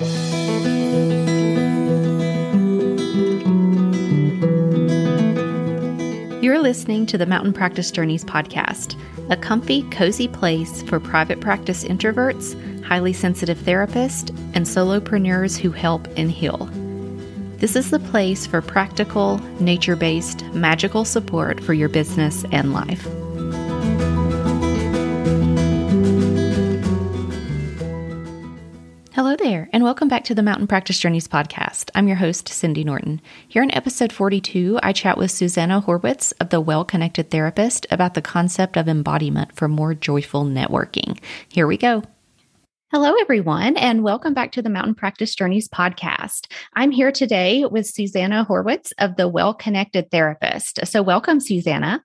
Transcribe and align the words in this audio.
You're 0.00 0.08
listening 6.58 7.04
to 7.04 7.18
the 7.18 7.26
Mountain 7.26 7.52
Practice 7.52 7.90
Journeys 7.90 8.24
podcast, 8.24 8.98
a 9.28 9.36
comfy, 9.36 9.82
cozy 9.90 10.26
place 10.26 10.80
for 10.84 11.00
private 11.00 11.42
practice 11.42 11.84
introverts, 11.84 12.82
highly 12.82 13.12
sensitive 13.12 13.58
therapists, 13.58 14.30
and 14.54 14.64
solopreneurs 14.64 15.58
who 15.58 15.70
help 15.70 16.08
and 16.16 16.30
heal. 16.30 16.70
This 17.58 17.76
is 17.76 17.90
the 17.90 17.98
place 17.98 18.46
for 18.46 18.62
practical, 18.62 19.36
nature 19.60 19.96
based, 19.96 20.46
magical 20.54 21.04
support 21.04 21.62
for 21.62 21.74
your 21.74 21.90
business 21.90 22.46
and 22.52 22.72
life. 22.72 23.06
There, 29.50 29.68
and 29.72 29.82
welcome 29.82 30.06
back 30.06 30.22
to 30.22 30.32
the 30.32 30.44
Mountain 30.44 30.68
Practice 30.68 30.96
Journeys 30.96 31.26
podcast. 31.26 31.90
I'm 31.96 32.06
your 32.06 32.18
host, 32.18 32.48
Cindy 32.48 32.84
Norton. 32.84 33.20
Here 33.48 33.64
in 33.64 33.74
episode 33.74 34.12
42, 34.12 34.78
I 34.80 34.92
chat 34.92 35.18
with 35.18 35.32
Susanna 35.32 35.82
Horwitz 35.84 36.32
of 36.38 36.50
The 36.50 36.60
Well 36.60 36.84
Connected 36.84 37.32
Therapist 37.32 37.84
about 37.90 38.14
the 38.14 38.22
concept 38.22 38.76
of 38.76 38.86
embodiment 38.86 39.56
for 39.56 39.66
more 39.66 39.92
joyful 39.92 40.44
networking. 40.44 41.18
Here 41.48 41.66
we 41.66 41.76
go. 41.76 42.04
Hello, 42.92 43.12
everyone, 43.20 43.76
and 43.76 44.04
welcome 44.04 44.34
back 44.34 44.52
to 44.52 44.62
the 44.62 44.70
Mountain 44.70 44.94
Practice 44.94 45.34
Journeys 45.34 45.66
podcast. 45.66 46.46
I'm 46.76 46.92
here 46.92 47.10
today 47.10 47.64
with 47.64 47.88
Susanna 47.88 48.46
Horwitz 48.48 48.92
of 48.98 49.16
the 49.16 49.26
Well 49.26 49.52
Connected 49.52 50.12
Therapist. 50.12 50.86
So, 50.86 51.02
welcome, 51.02 51.40
Susanna. 51.40 52.04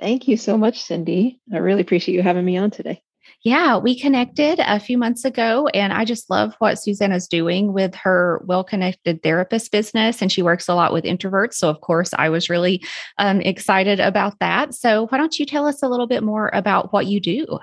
Thank 0.00 0.26
you 0.26 0.36
so 0.36 0.58
much, 0.58 0.82
Cindy. 0.82 1.40
I 1.52 1.58
really 1.58 1.82
appreciate 1.82 2.16
you 2.16 2.22
having 2.24 2.44
me 2.44 2.56
on 2.56 2.72
today. 2.72 3.04
Yeah, 3.42 3.76
we 3.76 3.98
connected 3.98 4.58
a 4.60 4.80
few 4.80 4.96
months 4.96 5.24
ago, 5.24 5.68
and 5.68 5.92
I 5.92 6.04
just 6.04 6.30
love 6.30 6.54
what 6.58 6.78
Susanna's 6.78 7.28
doing 7.28 7.72
with 7.72 7.94
her 7.96 8.42
well 8.46 8.64
connected 8.64 9.22
therapist 9.22 9.70
business. 9.70 10.22
And 10.22 10.32
she 10.32 10.42
works 10.42 10.68
a 10.68 10.74
lot 10.74 10.92
with 10.92 11.04
introverts. 11.04 11.54
So, 11.54 11.68
of 11.68 11.80
course, 11.80 12.10
I 12.16 12.28
was 12.28 12.48
really 12.48 12.82
um, 13.18 13.40
excited 13.40 14.00
about 14.00 14.38
that. 14.40 14.74
So, 14.74 15.06
why 15.08 15.18
don't 15.18 15.38
you 15.38 15.46
tell 15.46 15.66
us 15.66 15.82
a 15.82 15.88
little 15.88 16.06
bit 16.06 16.22
more 16.22 16.50
about 16.54 16.92
what 16.92 17.06
you 17.06 17.20
do? 17.20 17.58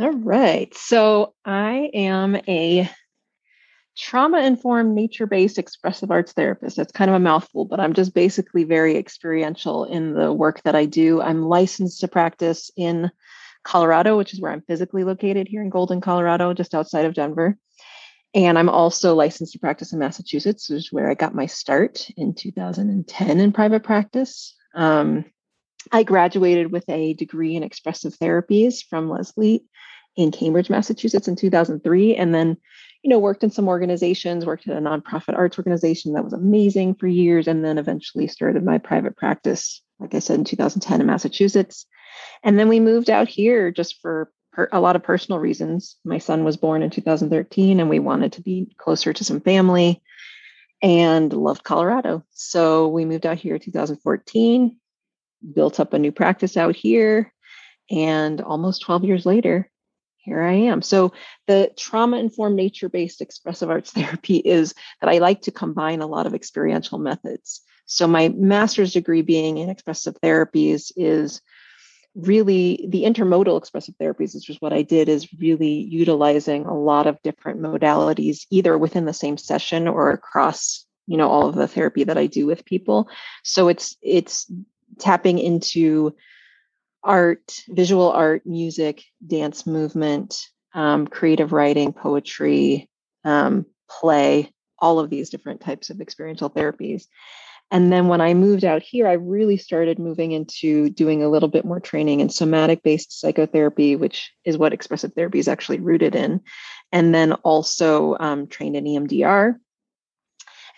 All 0.00 0.10
right. 0.10 0.74
So 0.74 1.34
I 1.44 1.90
am 1.94 2.34
a 2.48 2.90
trauma 3.96 4.40
informed, 4.40 4.92
nature 4.92 5.26
based 5.26 5.56
expressive 5.56 6.10
arts 6.10 6.32
therapist. 6.32 6.76
That's 6.76 6.90
kind 6.90 7.10
of 7.10 7.14
a 7.14 7.20
mouthful, 7.20 7.64
but 7.64 7.78
I'm 7.78 7.92
just 7.92 8.12
basically 8.12 8.64
very 8.64 8.96
experiential 8.96 9.84
in 9.84 10.14
the 10.14 10.32
work 10.32 10.62
that 10.64 10.74
I 10.74 10.84
do. 10.86 11.22
I'm 11.22 11.44
licensed 11.44 12.00
to 12.00 12.08
practice 12.08 12.72
in 12.76 13.08
Colorado, 13.64 14.16
which 14.16 14.32
is 14.32 14.40
where 14.40 14.52
I'm 14.52 14.62
physically 14.62 15.04
located 15.04 15.48
here 15.48 15.62
in 15.62 15.70
Golden, 15.70 16.00
Colorado, 16.00 16.52
just 16.54 16.74
outside 16.74 17.06
of 17.06 17.14
Denver. 17.14 17.58
And 18.34 18.58
I'm 18.58 18.68
also 18.68 19.14
licensed 19.14 19.52
to 19.52 19.60
practice 19.60 19.92
in 19.92 20.00
Massachusetts, 20.00 20.68
which 20.68 20.78
is 20.78 20.92
where 20.92 21.08
I 21.08 21.14
got 21.14 21.34
my 21.34 21.46
start 21.46 22.08
in 22.16 22.34
2010 22.34 23.40
in 23.40 23.52
private 23.52 23.84
practice. 23.84 24.54
Um, 24.74 25.24
I 25.92 26.02
graduated 26.02 26.72
with 26.72 26.88
a 26.88 27.14
degree 27.14 27.54
in 27.54 27.62
expressive 27.62 28.14
therapies 28.14 28.84
from 28.88 29.08
Lesley 29.08 29.64
in 30.16 30.32
Cambridge, 30.32 30.70
Massachusetts 30.70 31.28
in 31.28 31.36
2003. 31.36 32.16
And 32.16 32.34
then, 32.34 32.56
you 33.02 33.10
know, 33.10 33.20
worked 33.20 33.44
in 33.44 33.50
some 33.50 33.68
organizations, 33.68 34.46
worked 34.46 34.66
at 34.66 34.76
a 34.76 34.80
nonprofit 34.80 35.36
arts 35.36 35.58
organization 35.58 36.14
that 36.14 36.24
was 36.24 36.32
amazing 36.32 36.96
for 36.96 37.06
years. 37.06 37.46
And 37.46 37.64
then 37.64 37.78
eventually 37.78 38.26
started 38.26 38.64
my 38.64 38.78
private 38.78 39.16
practice, 39.16 39.80
like 39.98 40.14
I 40.14 40.18
said, 40.18 40.38
in 40.38 40.44
2010 40.44 41.00
in 41.00 41.06
Massachusetts. 41.06 41.86
And 42.42 42.58
then 42.58 42.68
we 42.68 42.80
moved 42.80 43.10
out 43.10 43.28
here 43.28 43.70
just 43.70 44.00
for 44.00 44.30
a 44.70 44.80
lot 44.80 44.94
of 44.96 45.02
personal 45.02 45.40
reasons. 45.40 45.96
My 46.04 46.18
son 46.18 46.44
was 46.44 46.56
born 46.56 46.82
in 46.82 46.90
2013 46.90 47.80
and 47.80 47.90
we 47.90 47.98
wanted 47.98 48.32
to 48.34 48.42
be 48.42 48.74
closer 48.78 49.12
to 49.12 49.24
some 49.24 49.40
family 49.40 50.02
and 50.82 51.32
loved 51.32 51.64
Colorado. 51.64 52.24
So 52.30 52.88
we 52.88 53.04
moved 53.04 53.26
out 53.26 53.38
here 53.38 53.54
in 53.56 53.60
2014 53.60 54.76
built 55.52 55.80
up 55.80 55.92
a 55.92 55.98
new 55.98 56.12
practice 56.12 56.56
out 56.56 56.76
here. 56.76 57.32
And 57.90 58.40
almost 58.40 58.82
12 58.82 59.04
years 59.04 59.26
later, 59.26 59.70
here 60.16 60.40
I 60.40 60.52
am. 60.52 60.80
So, 60.80 61.12
the 61.46 61.70
trauma 61.76 62.16
informed 62.16 62.56
nature 62.56 62.88
based 62.88 63.20
expressive 63.20 63.68
arts 63.68 63.90
therapy 63.92 64.36
is 64.36 64.74
that 65.00 65.10
I 65.10 65.18
like 65.18 65.42
to 65.42 65.52
combine 65.52 66.00
a 66.00 66.06
lot 66.06 66.26
of 66.26 66.34
experiential 66.34 66.98
methods. 66.98 67.60
So, 67.86 68.06
my 68.06 68.28
master's 68.28 68.92
degree 68.92 69.22
being 69.22 69.58
in 69.58 69.68
expressive 69.70 70.16
therapies 70.22 70.92
is 70.96 71.40
really 72.14 72.86
the 72.88 73.02
intermodal 73.04 73.58
expressive 73.58 73.94
therapies, 74.00 74.34
which 74.34 74.48
is 74.48 74.60
what 74.60 74.72
I 74.72 74.82
did, 74.82 75.08
is 75.08 75.32
really 75.38 75.80
utilizing 75.80 76.64
a 76.66 76.78
lot 76.78 77.06
of 77.06 77.20
different 77.22 77.60
modalities, 77.60 78.46
either 78.50 78.78
within 78.78 79.04
the 79.04 79.12
same 79.12 79.36
session 79.36 79.88
or 79.88 80.10
across 80.10 80.86
you 81.06 81.18
know 81.18 81.28
all 81.28 81.46
of 81.46 81.54
the 81.54 81.68
therapy 81.68 82.02
that 82.04 82.16
i 82.16 82.26
do 82.26 82.46
with 82.46 82.64
people 82.64 83.10
so 83.42 83.68
it's 83.68 83.94
it's 84.00 84.50
tapping 84.98 85.38
into 85.38 86.14
art, 87.04 87.62
visual 87.68 88.10
art, 88.10 88.46
music, 88.46 89.04
dance 89.24 89.66
movement, 89.66 90.46
um, 90.74 91.06
creative 91.06 91.52
writing, 91.52 91.92
poetry, 91.92 92.88
um, 93.24 93.66
play, 93.88 94.50
all 94.78 94.98
of 94.98 95.10
these 95.10 95.30
different 95.30 95.60
types 95.60 95.90
of 95.90 96.00
experiential 96.00 96.50
therapies. 96.50 97.06
And 97.70 97.92
then 97.92 98.08
when 98.08 98.20
I 98.20 98.34
moved 98.34 98.64
out 98.64 98.82
here, 98.82 99.06
I 99.06 99.14
really 99.14 99.56
started 99.56 99.98
moving 99.98 100.32
into 100.32 100.90
doing 100.90 101.22
a 101.22 101.28
little 101.28 101.48
bit 101.48 101.64
more 101.64 101.80
training 101.80 102.20
in 102.20 102.28
somatic 102.28 102.82
based 102.82 103.18
psychotherapy, 103.18 103.96
which 103.96 104.32
is 104.44 104.56
what 104.56 104.72
expressive 104.72 105.12
therapy 105.14 105.38
is 105.38 105.48
actually 105.48 105.80
rooted 105.80 106.14
in. 106.14 106.40
And 106.92 107.14
then 107.14 107.32
also 107.32 108.16
um, 108.20 108.46
trained 108.46 108.76
in 108.76 108.84
EMDR. 108.84 109.56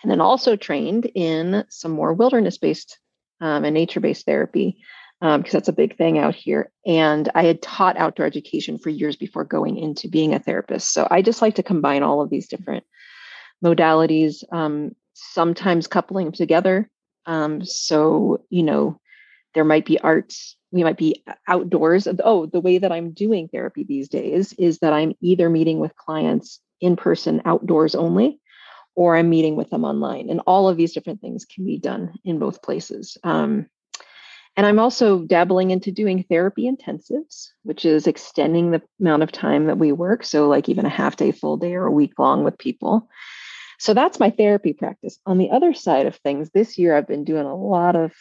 And 0.03 0.11
then 0.11 0.21
also 0.21 0.55
trained 0.55 1.09
in 1.13 1.65
some 1.69 1.91
more 1.91 2.13
wilderness 2.13 2.57
based 2.57 2.99
um, 3.41 3.65
and 3.65 3.73
nature 3.73 3.99
based 3.99 4.25
therapy 4.25 4.77
because 5.19 5.35
um, 5.35 5.43
that's 5.51 5.67
a 5.67 5.73
big 5.73 5.97
thing 5.97 6.19
out 6.19 6.35
here. 6.35 6.71
And 6.85 7.29
I 7.33 7.43
had 7.43 7.61
taught 7.61 7.97
outdoor 7.97 8.25
education 8.25 8.77
for 8.77 8.89
years 8.89 9.15
before 9.15 9.43
going 9.43 9.77
into 9.77 10.07
being 10.07 10.33
a 10.33 10.39
therapist. 10.39 10.93
So 10.93 11.07
I 11.09 11.23
just 11.23 11.41
like 11.41 11.55
to 11.55 11.63
combine 11.63 12.03
all 12.03 12.21
of 12.21 12.29
these 12.29 12.47
different 12.47 12.83
modalities, 13.63 14.43
um, 14.51 14.95
sometimes 15.17 15.87
coupling 15.87 16.31
together. 16.31 16.89
Um, 17.25 17.63
so, 17.65 18.43
you 18.49 18.63
know, 18.63 18.99
there 19.53 19.65
might 19.65 19.85
be 19.85 19.99
arts, 19.99 20.55
we 20.71 20.83
might 20.83 20.97
be 20.97 21.23
outdoors. 21.47 22.07
Oh, 22.23 22.45
the 22.45 22.59
way 22.59 22.77
that 22.77 22.91
I'm 22.91 23.11
doing 23.11 23.47
therapy 23.47 23.83
these 23.83 24.09
days 24.09 24.53
is 24.53 24.79
that 24.79 24.93
I'm 24.93 25.13
either 25.21 25.49
meeting 25.49 25.79
with 25.79 25.95
clients 25.95 26.59
in 26.79 26.95
person 26.95 27.41
outdoors 27.45 27.95
only 27.95 28.39
or 28.95 29.15
I'm 29.15 29.29
meeting 29.29 29.55
with 29.55 29.69
them 29.69 29.83
online. 29.83 30.29
And 30.29 30.41
all 30.47 30.67
of 30.67 30.77
these 30.77 30.93
different 30.93 31.21
things 31.21 31.45
can 31.45 31.65
be 31.65 31.77
done 31.77 32.13
in 32.25 32.39
both 32.39 32.61
places. 32.61 33.17
Um, 33.23 33.67
and 34.55 34.65
I'm 34.65 34.79
also 34.79 35.19
dabbling 35.19 35.69
into 35.69 35.91
doing 35.91 36.23
therapy 36.23 36.69
intensives, 36.69 37.49
which 37.61 37.85
is 37.85 38.07
extending 38.07 38.71
the 38.71 38.81
amount 38.99 39.21
of 39.21 39.31
time 39.31 39.67
that 39.67 39.77
we 39.77 39.91
work. 39.91 40.23
So, 40.23 40.47
like 40.47 40.67
even 40.67 40.87
a 40.87 40.89
half 40.89 41.15
day, 41.15 41.31
full 41.31 41.57
day, 41.57 41.75
or 41.75 41.85
a 41.85 41.91
week 41.91 42.13
long 42.17 42.43
with 42.43 42.57
people. 42.57 43.07
So, 43.77 43.93
that's 43.93 44.19
my 44.19 44.31
therapy 44.31 44.73
practice. 44.73 45.19
On 45.25 45.37
the 45.37 45.51
other 45.51 45.73
side 45.73 46.05
of 46.05 46.15
things, 46.15 46.49
this 46.49 46.77
year 46.77 46.95
I've 46.95 47.07
been 47.07 47.23
doing 47.23 47.45
a 47.45 47.55
lot 47.55 47.95
of 47.95 48.13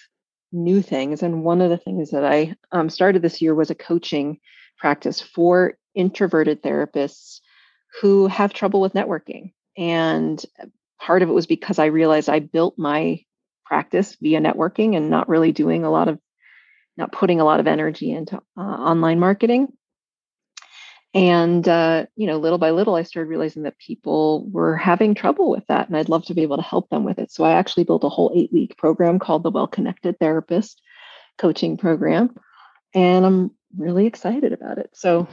new 0.52 0.82
things. 0.82 1.22
And 1.22 1.42
one 1.42 1.60
of 1.60 1.70
the 1.70 1.76
things 1.76 2.10
that 2.10 2.24
I 2.24 2.54
um, 2.72 2.88
started 2.88 3.22
this 3.22 3.42
year 3.42 3.54
was 3.54 3.70
a 3.70 3.74
coaching 3.74 4.38
practice 4.78 5.20
for 5.20 5.74
introverted 5.94 6.62
therapists 6.62 7.40
who 8.00 8.26
have 8.26 8.52
trouble 8.52 8.80
with 8.80 8.94
networking. 8.94 9.52
And 9.76 10.42
part 11.00 11.22
of 11.22 11.28
it 11.28 11.32
was 11.32 11.46
because 11.46 11.78
I 11.78 11.86
realized 11.86 12.28
I 12.28 12.40
built 12.40 12.78
my 12.78 13.22
practice 13.64 14.16
via 14.20 14.40
networking 14.40 14.96
and 14.96 15.10
not 15.10 15.28
really 15.28 15.52
doing 15.52 15.84
a 15.84 15.90
lot 15.90 16.08
of, 16.08 16.18
not 16.96 17.12
putting 17.12 17.40
a 17.40 17.44
lot 17.44 17.60
of 17.60 17.66
energy 17.66 18.12
into 18.12 18.36
uh, 18.56 18.60
online 18.60 19.18
marketing. 19.18 19.68
And, 21.16 21.66
uh, 21.66 22.04
you 22.14 22.26
know, 22.26 22.36
little 22.36 22.58
by 22.58 22.72
little, 22.72 22.94
I 22.94 23.02
started 23.02 23.30
realizing 23.30 23.62
that 23.62 23.78
people 23.78 24.46
were 24.50 24.76
having 24.76 25.14
trouble 25.14 25.48
with 25.48 25.66
that. 25.68 25.88
And 25.88 25.96
I'd 25.96 26.10
love 26.10 26.26
to 26.26 26.34
be 26.34 26.42
able 26.42 26.56
to 26.58 26.62
help 26.62 26.90
them 26.90 27.04
with 27.04 27.18
it. 27.18 27.32
So 27.32 27.42
I 27.42 27.52
actually 27.52 27.84
built 27.84 28.04
a 28.04 28.10
whole 28.10 28.32
eight 28.36 28.52
week 28.52 28.76
program 28.76 29.18
called 29.18 29.42
the 29.42 29.50
Well 29.50 29.66
Connected 29.66 30.18
Therapist 30.18 30.82
Coaching 31.38 31.78
Program. 31.78 32.36
And 32.94 33.24
I'm 33.24 33.50
really 33.78 34.04
excited 34.04 34.52
about 34.52 34.76
it. 34.76 34.90
So 34.92 35.26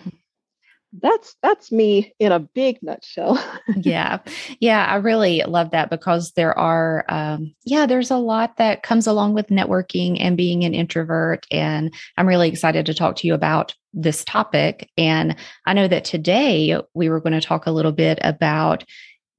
that's 1.01 1.36
that's 1.42 1.72
me 1.72 2.13
in 2.19 2.31
a 2.31 2.40
big 2.40 2.78
nutshell 2.81 3.44
yeah 3.78 4.19
yeah 4.60 4.86
i 4.86 4.95
really 4.95 5.42
love 5.48 5.72
that 5.72 5.90
because 5.90 6.31
there 6.34 6.57
are 6.57 7.06
um, 7.10 7.54
yeah 7.66 7.86
there's 7.86 8.12
a 8.12 8.18
lot 8.18 8.57
that 8.57 8.84
comes 8.84 9.07
along 9.07 9.34
with 9.34 9.48
networking 9.48 10.18
and 10.19 10.38
being 10.38 10.63
an 10.63 10.74
introvert 10.74 11.48
and 11.50 11.94
i'm 12.18 12.28
really 12.28 12.48
excited 12.48 12.86
to 12.86 12.94
talk 12.94 13.16
to 13.16 13.28
you 13.28 13.34
about 13.34 13.74
this 13.94 14.24
topic 14.25 14.90
and 14.98 15.36
i 15.66 15.74
know 15.74 15.88
that 15.88 16.06
today 16.06 16.80
we 16.94 17.10
were 17.10 17.19
going 17.19 17.34
to 17.34 17.42
talk 17.42 17.66
a 17.66 17.72
little 17.72 17.92
bit 17.92 18.19
about 18.22 18.84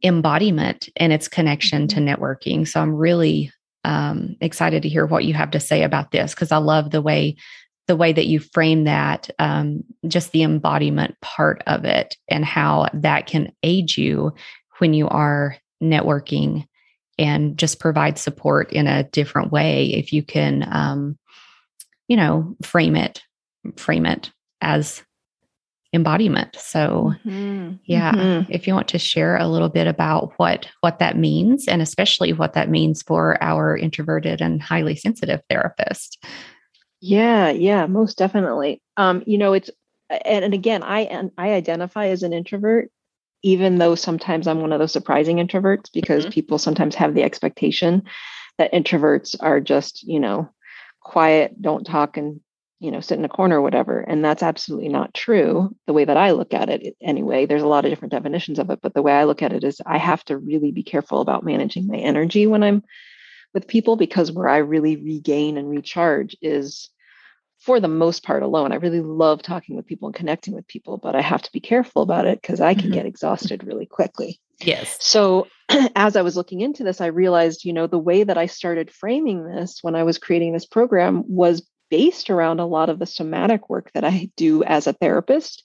embodiment 0.03 0.89
and 0.97 1.13
its 1.13 1.29
connection 1.29 1.87
to 1.87 1.97
mm-hmm. 1.97 2.09
networking 2.09 2.67
so 2.67 2.81
i'm 2.81 2.95
really 2.95 3.51
um, 3.87 4.35
excited 4.41 4.83
to 4.83 4.89
hear 4.89 5.05
what 5.05 5.25
you 5.25 5.35
have 5.35 5.51
to 5.51 5.61
say 5.61 5.83
about 5.83 6.11
this 6.11 6.35
because 6.35 6.51
i 6.51 6.57
love 6.57 6.91
the 6.91 7.03
way 7.03 7.37
the 7.87 7.97
way 7.97 8.13
that 8.13 8.27
you 8.27 8.41
frame 8.41 8.85
that, 8.85 9.29
um, 9.39 9.85
just 10.09 10.33
the 10.33 10.43
embodiment 10.43 11.21
part 11.21 11.63
of 11.67 11.85
it, 11.85 12.17
and 12.29 12.45
how 12.45 12.89
that 12.95 13.27
can 13.27 13.53
aid 13.63 13.97
you 13.97 14.33
when 14.79 14.95
you 14.95 15.09
are 15.09 15.57
networking 15.83 16.67
and 17.19 17.57
just 17.59 17.81
provide 17.81 18.19
support 18.19 18.73
in 18.73 18.87
a 18.87 19.05
different 19.05 19.53
way 19.53 19.87
if 19.93 20.13
you 20.13 20.23
can 20.23 20.67
um, 20.71 21.19
you 22.09 22.17
know 22.17 22.57
frame 22.63 22.97
it 22.97 23.23
frame 23.77 24.07
it 24.07 24.33
as 24.61 25.03
embodiment 25.93 26.57
so 26.59 27.13
mm-hmm. 27.25 27.75
yeah 27.85 28.13
mm-hmm. 28.13 28.53
if 28.53 28.67
you 28.67 28.75
want 28.75 28.89
to 28.89 28.99
share 28.99 29.37
a 29.37 29.47
little 29.47 29.69
bit 29.69 29.87
about 29.87 30.33
what 30.39 30.69
what 30.81 30.99
that 30.99 31.17
means 31.17 31.69
and 31.69 31.81
especially 31.81 32.33
what 32.33 32.55
that 32.55 32.69
means 32.69 33.01
for 33.03 33.41
our 33.43 33.77
introverted 33.77 34.41
and 34.41 34.61
highly 34.61 34.97
sensitive 34.97 35.41
therapist 35.49 36.25
yeah 37.05 37.51
yeah 37.51 37.85
most 37.85 38.17
definitely 38.17 38.81
um 38.97 39.23
you 39.27 39.37
know 39.37 39.53
it's 39.53 39.71
and, 40.09 40.43
and 40.43 40.55
again 40.55 40.83
i 40.83 41.01
and 41.01 41.31
i 41.37 41.53
identify 41.53 42.07
as 42.07 42.23
an 42.23 42.33
introvert 42.33 42.91
even 43.43 43.77
though 43.77 43.95
sometimes 43.95 44.47
i'm 44.47 44.63
one 44.63 44.73
of 44.73 44.79
those 44.79 44.93
surprising 44.93 45.37
introverts 45.37 45.93
because 45.93 46.23
mm-hmm. 46.23 46.33
people 46.33 46.59
sometimes 46.59 46.95
have 46.95 47.13
the 47.13 47.23
expectation 47.23 48.03
that 48.57 48.73
introverts 48.73 49.37
are 49.41 49.61
just 49.61 50.03
you 50.05 50.19
know 50.19 50.49
quiet 51.01 51.61
don't 51.61 51.85
talk 51.85 52.17
and 52.17 52.41
you 52.81 52.91
know 52.91 53.01
sit 53.01 53.19
in 53.19 53.25
a 53.27 53.29
corner 53.29 53.59
or 53.59 53.63
whatever 53.63 54.01
and 54.01 54.25
that's 54.25 54.43
absolutely 54.43 54.89
not 54.89 55.13
true 55.13 55.77
the 55.87 55.93
way 55.93 56.07
that 56.07 56.17
i 56.17 56.31
look 56.31 56.55
at 56.55 56.71
it 56.71 56.97
anyway 57.03 57.45
there's 57.45 57.63
a 57.63 57.69
lot 57.69 57.85
of 57.85 57.91
different 57.91 58.13
definitions 58.13 58.59
of 58.59 58.71
it 58.71 58.79
but 58.81 58.95
the 58.95 59.03
way 59.03 59.13
i 59.13 59.25
look 59.25 59.43
at 59.43 59.53
it 59.53 59.63
is 59.63 59.79
i 59.85 59.99
have 59.99 60.25
to 60.25 60.39
really 60.39 60.73
be 60.73 60.83
careful 60.83 61.21
about 61.21 61.45
managing 61.45 61.87
my 61.87 61.99
energy 61.99 62.47
when 62.47 62.63
i'm 62.63 62.83
with 63.53 63.69
people 63.69 63.97
because 63.97 64.33
where 64.33 64.49
i 64.49 64.57
really 64.57 64.97
regain 64.97 65.59
and 65.59 65.69
recharge 65.69 66.35
is 66.41 66.89
for 67.65 67.81
the 67.81 67.89
most 67.89 68.23
part 68.23 68.43
alone 68.43 68.73
i 68.73 68.77
really 68.77 69.01
love 69.01 69.43
talking 69.43 69.77
with 69.77 69.87
people 69.87 70.09
and 70.09 70.15
connecting 70.15 70.55
with 70.55 70.67
people 70.67 70.99
but 70.99 71.15
i 71.15 71.21
have 71.21 71.43
to 71.43 71.53
be 71.53 71.61
careful 71.61 72.03
about 72.03 72.27
it 72.27 72.41
because 72.41 72.61
i 72.61 72.75
can 72.75 72.85
mm-hmm. 72.85 72.95
get 72.95 73.07
exhausted 73.07 73.65
really 73.65 73.87
quickly 73.87 74.41
yes 74.61 74.97
so 75.01 75.47
as 75.97 76.17
i 76.17 76.23
was 76.23 76.37
looking 76.37 76.61
into 76.61 76.85
this 76.85 77.01
i 77.01 77.07
realized 77.07 77.65
you 77.65 77.73
know 77.73 77.87
the 77.87 77.99
way 77.99 78.25
that 78.25 78.39
i 78.39 78.47
started 78.47 78.91
framing 78.91 79.45
this 79.45 79.79
when 79.83 79.95
i 79.95 80.03
was 80.03 80.19
creating 80.19 80.53
this 80.53 80.67
program 80.67 81.25
was 81.27 81.67
based 81.91 82.29
around 82.29 82.59
a 82.59 82.67
lot 82.67 82.89
of 82.89 82.99
the 82.99 83.07
somatic 83.07 83.69
work 83.71 83.91
that 83.93 84.05
I 84.05 84.29
do 84.37 84.65
as 84.65 84.89
a 84.89 84.93
therapist. 84.95 85.63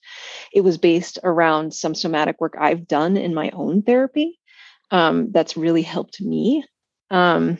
It 0.53 0.61
was 0.61 0.77
based 0.77 1.17
around 1.23 1.73
some 1.73 1.95
somatic 1.95 2.39
work 2.39 2.53
I've 2.59 2.87
done 2.87 3.17
in 3.17 3.33
my 3.33 3.49
own 3.51 3.81
therapy 3.81 4.37
um, 4.91 5.31
that's 5.31 5.57
really 5.57 5.81
helped 5.81 6.21
me. 6.21 6.63
Um, 7.09 7.57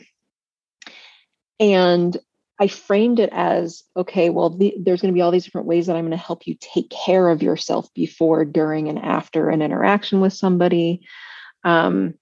and 1.58 2.16
I 2.60 2.68
framed 2.68 3.20
it 3.20 3.30
as 3.32 3.84
okay, 3.96 4.28
well, 4.28 4.50
the, 4.50 4.74
there's 4.78 5.00
going 5.00 5.12
to 5.12 5.16
be 5.16 5.22
all 5.22 5.30
these 5.30 5.44
different 5.46 5.66
ways 5.66 5.86
that 5.86 5.96
I'm 5.96 6.04
going 6.04 6.10
to 6.10 6.18
help 6.18 6.46
you 6.46 6.56
take 6.60 6.90
care 6.90 7.30
of 7.30 7.42
yourself 7.42 7.92
before, 7.94 8.44
during, 8.44 8.88
and 8.90 8.98
after 8.98 9.48
an 9.48 9.62
interaction 9.62 10.20
with 10.20 10.34
somebody. 10.34 11.00
Um, 11.64 12.14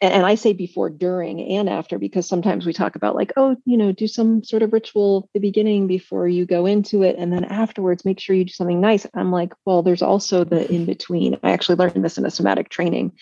and, 0.00 0.14
and 0.14 0.26
I 0.26 0.34
say 0.34 0.54
before, 0.54 0.88
during, 0.88 1.40
and 1.40 1.68
after, 1.68 1.98
because 1.98 2.26
sometimes 2.26 2.64
we 2.64 2.72
talk 2.72 2.96
about 2.96 3.16
like, 3.16 3.34
oh, 3.36 3.56
you 3.66 3.76
know, 3.76 3.92
do 3.92 4.06
some 4.06 4.42
sort 4.44 4.62
of 4.62 4.72
ritual 4.72 5.24
at 5.24 5.32
the 5.34 5.40
beginning 5.40 5.88
before 5.88 6.26
you 6.26 6.46
go 6.46 6.64
into 6.64 7.02
it. 7.02 7.16
And 7.18 7.30
then 7.30 7.44
afterwards, 7.44 8.06
make 8.06 8.20
sure 8.20 8.34
you 8.34 8.46
do 8.46 8.52
something 8.52 8.80
nice. 8.80 9.06
I'm 9.12 9.30
like, 9.30 9.52
well, 9.66 9.82
there's 9.82 10.02
also 10.02 10.42
the 10.42 10.72
in 10.72 10.86
between. 10.86 11.38
I 11.42 11.50
actually 11.50 11.76
learned 11.76 12.02
this 12.02 12.16
in 12.16 12.24
a 12.24 12.30
somatic 12.30 12.70
training, 12.70 13.12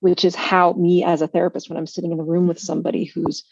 which 0.00 0.24
is 0.24 0.34
how 0.34 0.72
me 0.72 1.04
as 1.04 1.20
a 1.20 1.28
therapist, 1.28 1.68
when 1.68 1.76
I'm 1.76 1.86
sitting 1.86 2.12
in 2.12 2.18
the 2.18 2.24
room 2.24 2.48
with 2.48 2.58
somebody 2.58 3.04
who's 3.04 3.44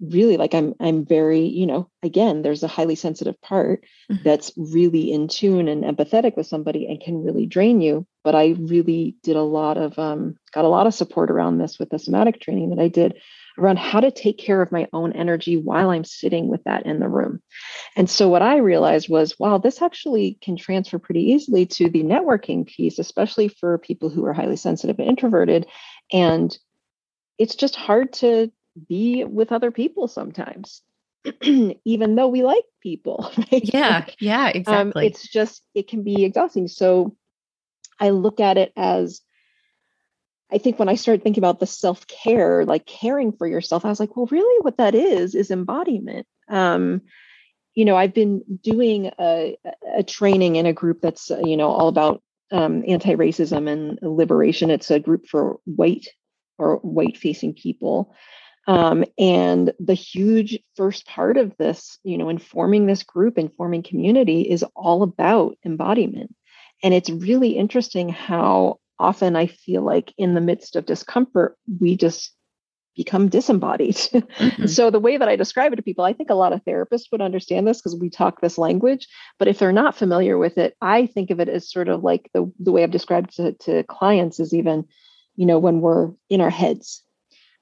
really 0.00 0.36
like 0.36 0.54
i'm 0.54 0.74
i'm 0.80 1.04
very 1.04 1.40
you 1.40 1.66
know 1.66 1.88
again 2.02 2.42
there's 2.42 2.62
a 2.62 2.68
highly 2.68 2.94
sensitive 2.94 3.40
part 3.42 3.84
mm-hmm. 4.10 4.22
that's 4.24 4.50
really 4.56 5.12
in 5.12 5.28
tune 5.28 5.68
and 5.68 5.84
empathetic 5.84 6.36
with 6.36 6.46
somebody 6.46 6.86
and 6.86 7.00
can 7.00 7.22
really 7.22 7.46
drain 7.46 7.80
you 7.80 8.06
but 8.24 8.34
i 8.34 8.54
really 8.58 9.16
did 9.22 9.36
a 9.36 9.42
lot 9.42 9.76
of 9.76 9.98
um, 9.98 10.36
got 10.52 10.64
a 10.64 10.68
lot 10.68 10.86
of 10.86 10.94
support 10.94 11.30
around 11.30 11.58
this 11.58 11.78
with 11.78 11.90
the 11.90 11.98
somatic 11.98 12.40
training 12.40 12.70
that 12.70 12.78
i 12.78 12.88
did 12.88 13.14
around 13.58 13.78
how 13.78 14.00
to 14.00 14.10
take 14.10 14.38
care 14.38 14.62
of 14.62 14.72
my 14.72 14.86
own 14.92 15.12
energy 15.12 15.56
while 15.56 15.90
i'm 15.90 16.04
sitting 16.04 16.48
with 16.48 16.64
that 16.64 16.86
in 16.86 16.98
the 16.98 17.08
room 17.08 17.42
and 17.94 18.08
so 18.08 18.28
what 18.28 18.42
i 18.42 18.56
realized 18.56 19.08
was 19.08 19.38
wow 19.38 19.58
this 19.58 19.82
actually 19.82 20.38
can 20.40 20.56
transfer 20.56 20.98
pretty 20.98 21.32
easily 21.32 21.66
to 21.66 21.90
the 21.90 22.02
networking 22.02 22.66
piece 22.66 22.98
especially 22.98 23.48
for 23.48 23.76
people 23.76 24.08
who 24.08 24.24
are 24.24 24.32
highly 24.32 24.56
sensitive 24.56 24.98
and 24.98 25.08
introverted 25.08 25.66
and 26.10 26.58
it's 27.38 27.54
just 27.54 27.74
hard 27.74 28.12
to 28.12 28.50
be 28.88 29.24
with 29.24 29.52
other 29.52 29.70
people 29.70 30.08
sometimes 30.08 30.82
even 31.42 32.14
though 32.14 32.28
we 32.28 32.42
like 32.42 32.64
people 32.82 33.30
right? 33.52 33.70
yeah 33.72 34.06
yeah 34.20 34.46
um, 34.46 34.52
exactly. 34.54 35.02
um, 35.02 35.06
it's 35.06 35.28
just 35.28 35.62
it 35.74 35.88
can 35.88 36.02
be 36.02 36.24
exhausting. 36.24 36.68
So 36.68 37.16
i 37.98 38.10
look 38.10 38.40
at 38.40 38.56
it 38.56 38.72
as 38.76 39.20
i 40.50 40.58
think 40.58 40.78
when 40.78 40.88
i 40.88 40.94
started 40.94 41.22
thinking 41.22 41.42
about 41.42 41.60
the 41.60 41.66
self-care 41.66 42.64
like 42.64 42.86
caring 42.86 43.32
for 43.32 43.46
yourself 43.46 43.84
i 43.84 43.88
was 43.88 44.00
like 44.00 44.16
well 44.16 44.26
really 44.30 44.62
what 44.62 44.78
that 44.78 44.94
is 44.94 45.34
is 45.34 45.50
embodiment. 45.50 46.26
Um 46.48 47.02
you 47.74 47.84
know 47.84 47.96
i've 47.96 48.14
been 48.14 48.42
doing 48.62 49.10
a, 49.20 49.58
a 49.96 50.02
training 50.02 50.56
in 50.56 50.66
a 50.66 50.72
group 50.72 51.00
that's 51.02 51.30
you 51.44 51.56
know 51.56 51.68
all 51.68 51.88
about 51.88 52.22
um, 52.52 52.82
anti-racism 52.86 53.68
and 53.68 53.98
liberation. 54.02 54.70
It's 54.70 54.90
a 54.90 55.00
group 55.00 55.26
for 55.26 55.60
white 55.64 56.08
or 56.58 56.76
white 56.76 57.16
facing 57.16 57.54
people 57.54 58.14
um, 58.66 59.04
and 59.18 59.72
the 59.78 59.94
huge 59.94 60.58
first 60.76 61.06
part 61.06 61.36
of 61.36 61.56
this, 61.56 61.98
you 62.04 62.18
know, 62.18 62.28
informing 62.28 62.86
this 62.86 63.02
group, 63.02 63.38
informing 63.38 63.82
community 63.82 64.42
is 64.42 64.64
all 64.76 65.02
about 65.02 65.56
embodiment. 65.64 66.34
And 66.82 66.94
it's 66.94 67.10
really 67.10 67.50
interesting 67.50 68.08
how 68.08 68.78
often 68.98 69.34
I 69.36 69.46
feel 69.46 69.82
like 69.82 70.12
in 70.18 70.34
the 70.34 70.40
midst 70.40 70.76
of 70.76 70.86
discomfort, 70.86 71.56
we 71.80 71.96
just 71.96 72.32
become 72.96 73.28
disembodied. 73.28 73.96
Mm-hmm. 74.40 74.66
so 74.66 74.90
the 74.90 75.00
way 75.00 75.16
that 75.16 75.28
I 75.28 75.36
describe 75.36 75.72
it 75.72 75.76
to 75.76 75.82
people, 75.82 76.04
I 76.04 76.12
think 76.14 76.30
a 76.30 76.34
lot 76.34 76.52
of 76.52 76.64
therapists 76.64 77.12
would 77.12 77.20
understand 77.20 77.66
this 77.66 77.78
because 77.78 77.98
we 77.98 78.08
talk 78.08 78.40
this 78.40 78.56
language. 78.56 79.06
But 79.38 79.48
if 79.48 79.58
they're 79.58 79.72
not 79.72 79.96
familiar 79.96 80.38
with 80.38 80.56
it, 80.56 80.74
I 80.80 81.06
think 81.06 81.30
of 81.30 81.40
it 81.40 81.48
as 81.48 81.70
sort 81.70 81.88
of 81.88 82.02
like 82.02 82.30
the, 82.32 82.50
the 82.58 82.72
way 82.72 82.82
I've 82.82 82.90
described 82.90 83.36
to, 83.36 83.52
to 83.52 83.82
clients 83.84 84.40
is 84.40 84.54
even, 84.54 84.86
you 85.36 85.44
know, 85.44 85.58
when 85.58 85.80
we're 85.80 86.12
in 86.30 86.40
our 86.40 86.50
heads 86.50 87.02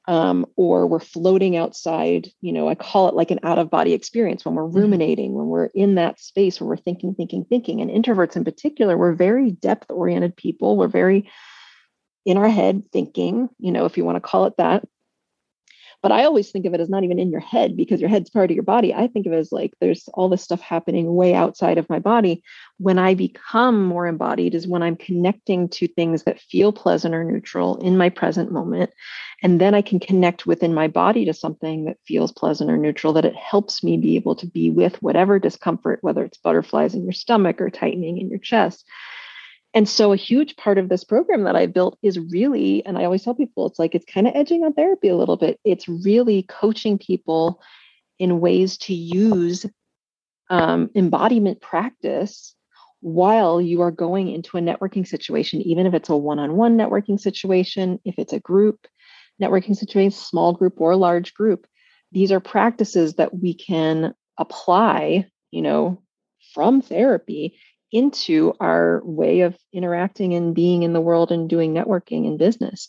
um, 0.08 0.46
or 0.56 0.86
we're 0.86 0.98
floating 0.98 1.56
outside. 1.56 2.30
You 2.40 2.52
know, 2.52 2.68
I 2.68 2.74
call 2.74 3.08
it 3.08 3.14
like 3.14 3.30
an 3.30 3.40
out 3.42 3.58
of 3.58 3.70
body 3.70 3.92
experience 3.92 4.44
when 4.44 4.54
we're 4.54 4.64
mm-hmm. 4.64 4.78
ruminating, 4.78 5.34
when 5.34 5.46
we're 5.46 5.66
in 5.66 5.96
that 5.96 6.18
space 6.18 6.60
where 6.60 6.66
we're 6.66 6.78
thinking, 6.78 7.14
thinking, 7.14 7.44
thinking. 7.44 7.80
And 7.82 7.90
introverts 7.90 8.34
in 8.34 8.44
particular, 8.44 8.96
we're 8.96 9.14
very 9.14 9.50
depth 9.52 9.90
oriented 9.90 10.34
people. 10.34 10.78
We're 10.78 10.88
very 10.88 11.30
in 12.24 12.38
our 12.38 12.48
head 12.48 12.84
thinking, 12.90 13.50
you 13.58 13.70
know, 13.70 13.84
if 13.84 13.98
you 13.98 14.04
want 14.04 14.16
to 14.16 14.20
call 14.20 14.46
it 14.46 14.56
that. 14.56 14.88
But 16.00 16.12
I 16.12 16.24
always 16.24 16.50
think 16.50 16.64
of 16.64 16.74
it 16.74 16.80
as 16.80 16.88
not 16.88 17.02
even 17.02 17.18
in 17.18 17.30
your 17.30 17.40
head 17.40 17.76
because 17.76 18.00
your 18.00 18.08
head's 18.08 18.30
part 18.30 18.50
of 18.50 18.54
your 18.54 18.62
body. 18.62 18.94
I 18.94 19.08
think 19.08 19.26
of 19.26 19.32
it 19.32 19.38
as 19.38 19.50
like 19.50 19.72
there's 19.80 20.08
all 20.14 20.28
this 20.28 20.42
stuff 20.42 20.60
happening 20.60 21.14
way 21.14 21.34
outside 21.34 21.76
of 21.76 21.88
my 21.90 21.98
body. 21.98 22.42
When 22.78 22.98
I 22.98 23.14
become 23.14 23.84
more 23.84 24.06
embodied 24.06 24.54
is 24.54 24.68
when 24.68 24.82
I'm 24.82 24.94
connecting 24.94 25.68
to 25.70 25.88
things 25.88 26.22
that 26.22 26.40
feel 26.40 26.72
pleasant 26.72 27.14
or 27.14 27.24
neutral 27.24 27.76
in 27.78 27.98
my 27.98 28.10
present 28.10 28.52
moment. 28.52 28.90
And 29.42 29.60
then 29.60 29.74
I 29.74 29.82
can 29.82 29.98
connect 29.98 30.46
within 30.46 30.72
my 30.72 30.86
body 30.86 31.24
to 31.24 31.34
something 31.34 31.84
that 31.86 31.98
feels 32.06 32.30
pleasant 32.30 32.70
or 32.70 32.76
neutral, 32.76 33.12
that 33.14 33.24
it 33.24 33.36
helps 33.36 33.82
me 33.82 33.96
be 33.96 34.14
able 34.14 34.36
to 34.36 34.46
be 34.46 34.70
with 34.70 35.02
whatever 35.02 35.40
discomfort, 35.40 35.98
whether 36.02 36.24
it's 36.24 36.38
butterflies 36.38 36.94
in 36.94 37.02
your 37.02 37.12
stomach 37.12 37.60
or 37.60 37.70
tightening 37.70 38.18
in 38.18 38.28
your 38.28 38.38
chest 38.38 38.84
and 39.74 39.88
so 39.88 40.12
a 40.12 40.16
huge 40.16 40.56
part 40.56 40.78
of 40.78 40.88
this 40.88 41.04
program 41.04 41.44
that 41.44 41.56
I 41.56 41.66
built 41.66 41.98
is 42.02 42.18
really, 42.18 42.84
and 42.86 42.98
I 42.98 43.04
always 43.04 43.22
tell 43.22 43.34
people, 43.34 43.66
it's 43.66 43.78
like 43.78 43.94
it's 43.94 44.10
kind 44.10 44.26
of 44.26 44.34
edging 44.34 44.64
on 44.64 44.72
therapy 44.72 45.08
a 45.08 45.16
little 45.16 45.36
bit. 45.36 45.60
It's 45.64 45.88
really 45.88 46.42
coaching 46.44 46.98
people 46.98 47.60
in 48.18 48.40
ways 48.40 48.78
to 48.78 48.94
use 48.94 49.66
um, 50.50 50.90
embodiment 50.94 51.60
practice 51.60 52.54
while 53.00 53.60
you 53.60 53.82
are 53.82 53.90
going 53.90 54.28
into 54.28 54.56
a 54.56 54.60
networking 54.60 55.06
situation, 55.06 55.60
even 55.62 55.86
if 55.86 55.94
it's 55.94 56.08
a 56.08 56.16
one 56.16 56.38
on 56.38 56.56
one 56.56 56.76
networking 56.76 57.20
situation, 57.20 58.00
if 58.04 58.14
it's 58.18 58.32
a 58.32 58.40
group 58.40 58.86
networking 59.40 59.76
situation, 59.76 60.10
small 60.10 60.52
group 60.52 60.80
or 60.80 60.96
large 60.96 61.34
group. 61.34 61.66
These 62.10 62.32
are 62.32 62.40
practices 62.40 63.14
that 63.14 63.38
we 63.38 63.54
can 63.54 64.14
apply, 64.38 65.26
you 65.50 65.62
know, 65.62 66.02
from 66.54 66.80
therapy 66.82 67.58
into 67.92 68.54
our 68.60 69.00
way 69.04 69.40
of 69.40 69.56
interacting 69.72 70.34
and 70.34 70.54
being 70.54 70.82
in 70.82 70.92
the 70.92 71.00
world 71.00 71.32
and 71.32 71.48
doing 71.48 71.74
networking 71.74 72.26
and 72.26 72.38
business. 72.38 72.88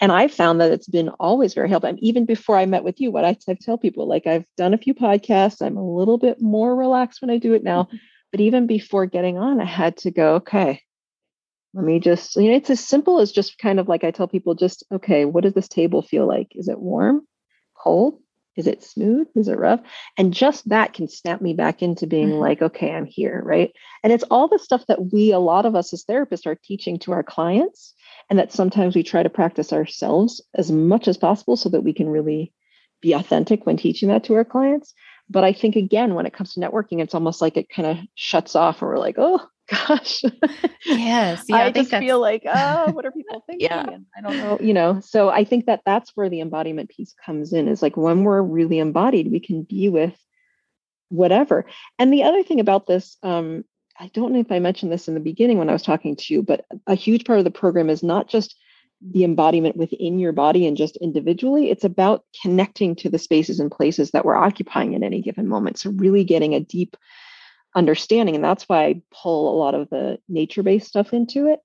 And 0.00 0.10
I 0.10 0.28
found 0.28 0.60
that 0.60 0.72
it's 0.72 0.88
been 0.88 1.08
always 1.20 1.54
very 1.54 1.68
helpful. 1.68 1.90
And 1.90 2.02
even 2.02 2.26
before 2.26 2.56
I 2.56 2.66
met 2.66 2.84
with 2.84 3.00
you, 3.00 3.12
what 3.12 3.24
I, 3.24 3.36
tell 3.60 3.78
people, 3.78 4.08
like 4.08 4.26
I've 4.26 4.44
done 4.56 4.74
a 4.74 4.78
few 4.78 4.92
podcasts, 4.94 5.62
I'm 5.64 5.76
a 5.76 5.86
little 5.86 6.18
bit 6.18 6.40
more 6.40 6.74
relaxed 6.74 7.22
when 7.22 7.30
I 7.30 7.38
do 7.38 7.54
it 7.54 7.62
now. 7.62 7.84
Mm-hmm. 7.84 7.96
But 8.32 8.40
even 8.40 8.66
before 8.66 9.06
getting 9.06 9.38
on, 9.38 9.60
I 9.60 9.64
had 9.64 9.96
to 9.98 10.10
go, 10.10 10.34
okay, 10.36 10.80
let 11.74 11.84
me 11.84 12.00
just, 12.00 12.34
you 12.34 12.50
know, 12.50 12.56
it's 12.56 12.70
as 12.70 12.80
simple 12.80 13.20
as 13.20 13.30
just 13.30 13.58
kind 13.58 13.78
of 13.78 13.88
like 13.88 14.02
I 14.02 14.10
tell 14.10 14.26
people, 14.26 14.56
just, 14.56 14.82
okay, 14.92 15.24
what 15.24 15.44
does 15.44 15.54
this 15.54 15.68
table 15.68 16.02
feel 16.02 16.26
like? 16.26 16.48
Is 16.52 16.68
it 16.68 16.80
warm, 16.80 17.26
cold, 17.76 18.18
Is 18.56 18.66
it 18.66 18.84
smooth? 18.84 19.26
Is 19.34 19.48
it 19.48 19.58
rough? 19.58 19.80
And 20.16 20.32
just 20.32 20.68
that 20.68 20.92
can 20.92 21.08
snap 21.08 21.40
me 21.40 21.54
back 21.54 21.82
into 21.82 22.06
being 22.06 22.30
mm-hmm. 22.30 22.40
like, 22.40 22.62
okay, 22.62 22.92
I'm 22.92 23.06
here, 23.06 23.42
right? 23.44 23.72
And 24.02 24.12
it's 24.12 24.24
all 24.24 24.48
the 24.48 24.58
stuff 24.58 24.84
that 24.86 25.12
we, 25.12 25.32
a 25.32 25.38
lot 25.38 25.66
of 25.66 25.74
us 25.74 25.92
as 25.92 26.04
therapists, 26.04 26.46
are 26.46 26.58
teaching 26.62 26.98
to 27.00 27.12
our 27.12 27.22
clients, 27.22 27.94
and 28.30 28.38
that 28.38 28.52
sometimes 28.52 28.94
we 28.94 29.02
try 29.02 29.22
to 29.22 29.30
practice 29.30 29.72
ourselves 29.72 30.40
as 30.54 30.70
much 30.70 31.08
as 31.08 31.16
possible 31.16 31.56
so 31.56 31.68
that 31.70 31.82
we 31.82 31.92
can 31.92 32.08
really 32.08 32.52
be 33.02 33.12
authentic 33.12 33.66
when 33.66 33.76
teaching 33.76 34.08
that 34.08 34.24
to 34.24 34.34
our 34.34 34.44
clients. 34.44 34.94
But 35.28 35.44
I 35.44 35.52
think, 35.52 35.74
again, 35.76 36.14
when 36.14 36.26
it 36.26 36.32
comes 36.32 36.54
to 36.54 36.60
networking, 36.60 37.00
it's 37.00 37.14
almost 37.14 37.40
like 37.40 37.56
it 37.56 37.68
kind 37.68 37.88
of 37.88 37.98
shuts 38.14 38.54
off, 38.54 38.82
and 38.82 38.88
we're 38.88 38.98
like, 38.98 39.16
oh, 39.18 39.40
gosh. 39.68 40.22
Yes. 40.84 41.44
Yeah, 41.48 41.56
I, 41.56 41.64
I 41.66 41.70
just 41.70 41.90
feel 41.90 42.20
like, 42.20 42.42
oh, 42.46 42.92
what 42.92 43.06
are 43.06 43.10
people 43.16 43.42
thinking? 43.46 43.68
yeah. 43.68 43.86
And 43.88 44.06
I 44.16 44.20
don't 44.20 44.36
know, 44.36 44.58
you 44.60 44.74
know. 44.74 45.00
So 45.00 45.30
I 45.30 45.44
think 45.44 45.66
that 45.66 45.80
that's 45.86 46.12
where 46.14 46.28
the 46.28 46.40
embodiment 46.40 46.90
piece 46.90 47.14
comes 47.24 47.52
in 47.52 47.68
is 47.68 47.82
like 47.82 47.96
when 47.96 48.24
we're 48.24 48.42
really 48.42 48.78
embodied, 48.78 49.30
we 49.30 49.40
can 49.40 49.62
be 49.62 49.88
with 49.88 50.14
whatever. 51.08 51.64
And 51.98 52.12
the 52.12 52.24
other 52.24 52.42
thing 52.42 52.60
about 52.60 52.86
this, 52.86 53.16
um, 53.22 53.64
I 53.98 54.08
don't 54.08 54.32
know 54.32 54.40
if 54.40 54.50
I 54.50 54.58
mentioned 54.58 54.92
this 54.92 55.08
in 55.08 55.14
the 55.14 55.20
beginning 55.20 55.58
when 55.58 55.70
I 55.70 55.72
was 55.72 55.82
talking 55.82 56.16
to 56.16 56.34
you, 56.34 56.42
but 56.42 56.66
a 56.86 56.94
huge 56.94 57.24
part 57.24 57.38
of 57.38 57.44
the 57.44 57.50
program 57.50 57.88
is 57.88 58.02
not 58.02 58.28
just 58.28 58.56
the 59.00 59.24
embodiment 59.24 59.76
within 59.76 60.18
your 60.18 60.32
body 60.32 60.66
and 60.66 60.76
just 60.76 60.96
individually. 60.96 61.70
It's 61.70 61.84
about 61.84 62.24
connecting 62.42 62.96
to 62.96 63.08
the 63.08 63.18
spaces 63.18 63.60
and 63.60 63.70
places 63.70 64.10
that 64.10 64.24
we're 64.24 64.36
occupying 64.36 64.94
at 64.94 65.02
any 65.02 65.20
given 65.20 65.48
moment. 65.48 65.78
So, 65.78 65.90
really 65.90 66.24
getting 66.24 66.54
a 66.54 66.60
deep 66.60 66.96
understanding. 67.74 68.34
And 68.34 68.44
that's 68.44 68.68
why 68.68 68.84
I 68.84 69.02
pull 69.10 69.54
a 69.54 69.58
lot 69.58 69.74
of 69.74 69.90
the 69.90 70.18
nature 70.28 70.62
based 70.62 70.88
stuff 70.88 71.12
into 71.12 71.48
it, 71.48 71.60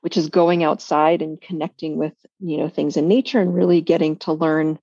which 0.00 0.16
is 0.16 0.28
going 0.28 0.64
outside 0.64 1.22
and 1.22 1.40
connecting 1.40 1.96
with, 1.96 2.14
you 2.40 2.58
know, 2.58 2.68
things 2.68 2.96
in 2.96 3.08
nature 3.08 3.40
and 3.40 3.54
really 3.54 3.80
getting 3.80 4.16
to 4.18 4.32
learn, 4.32 4.78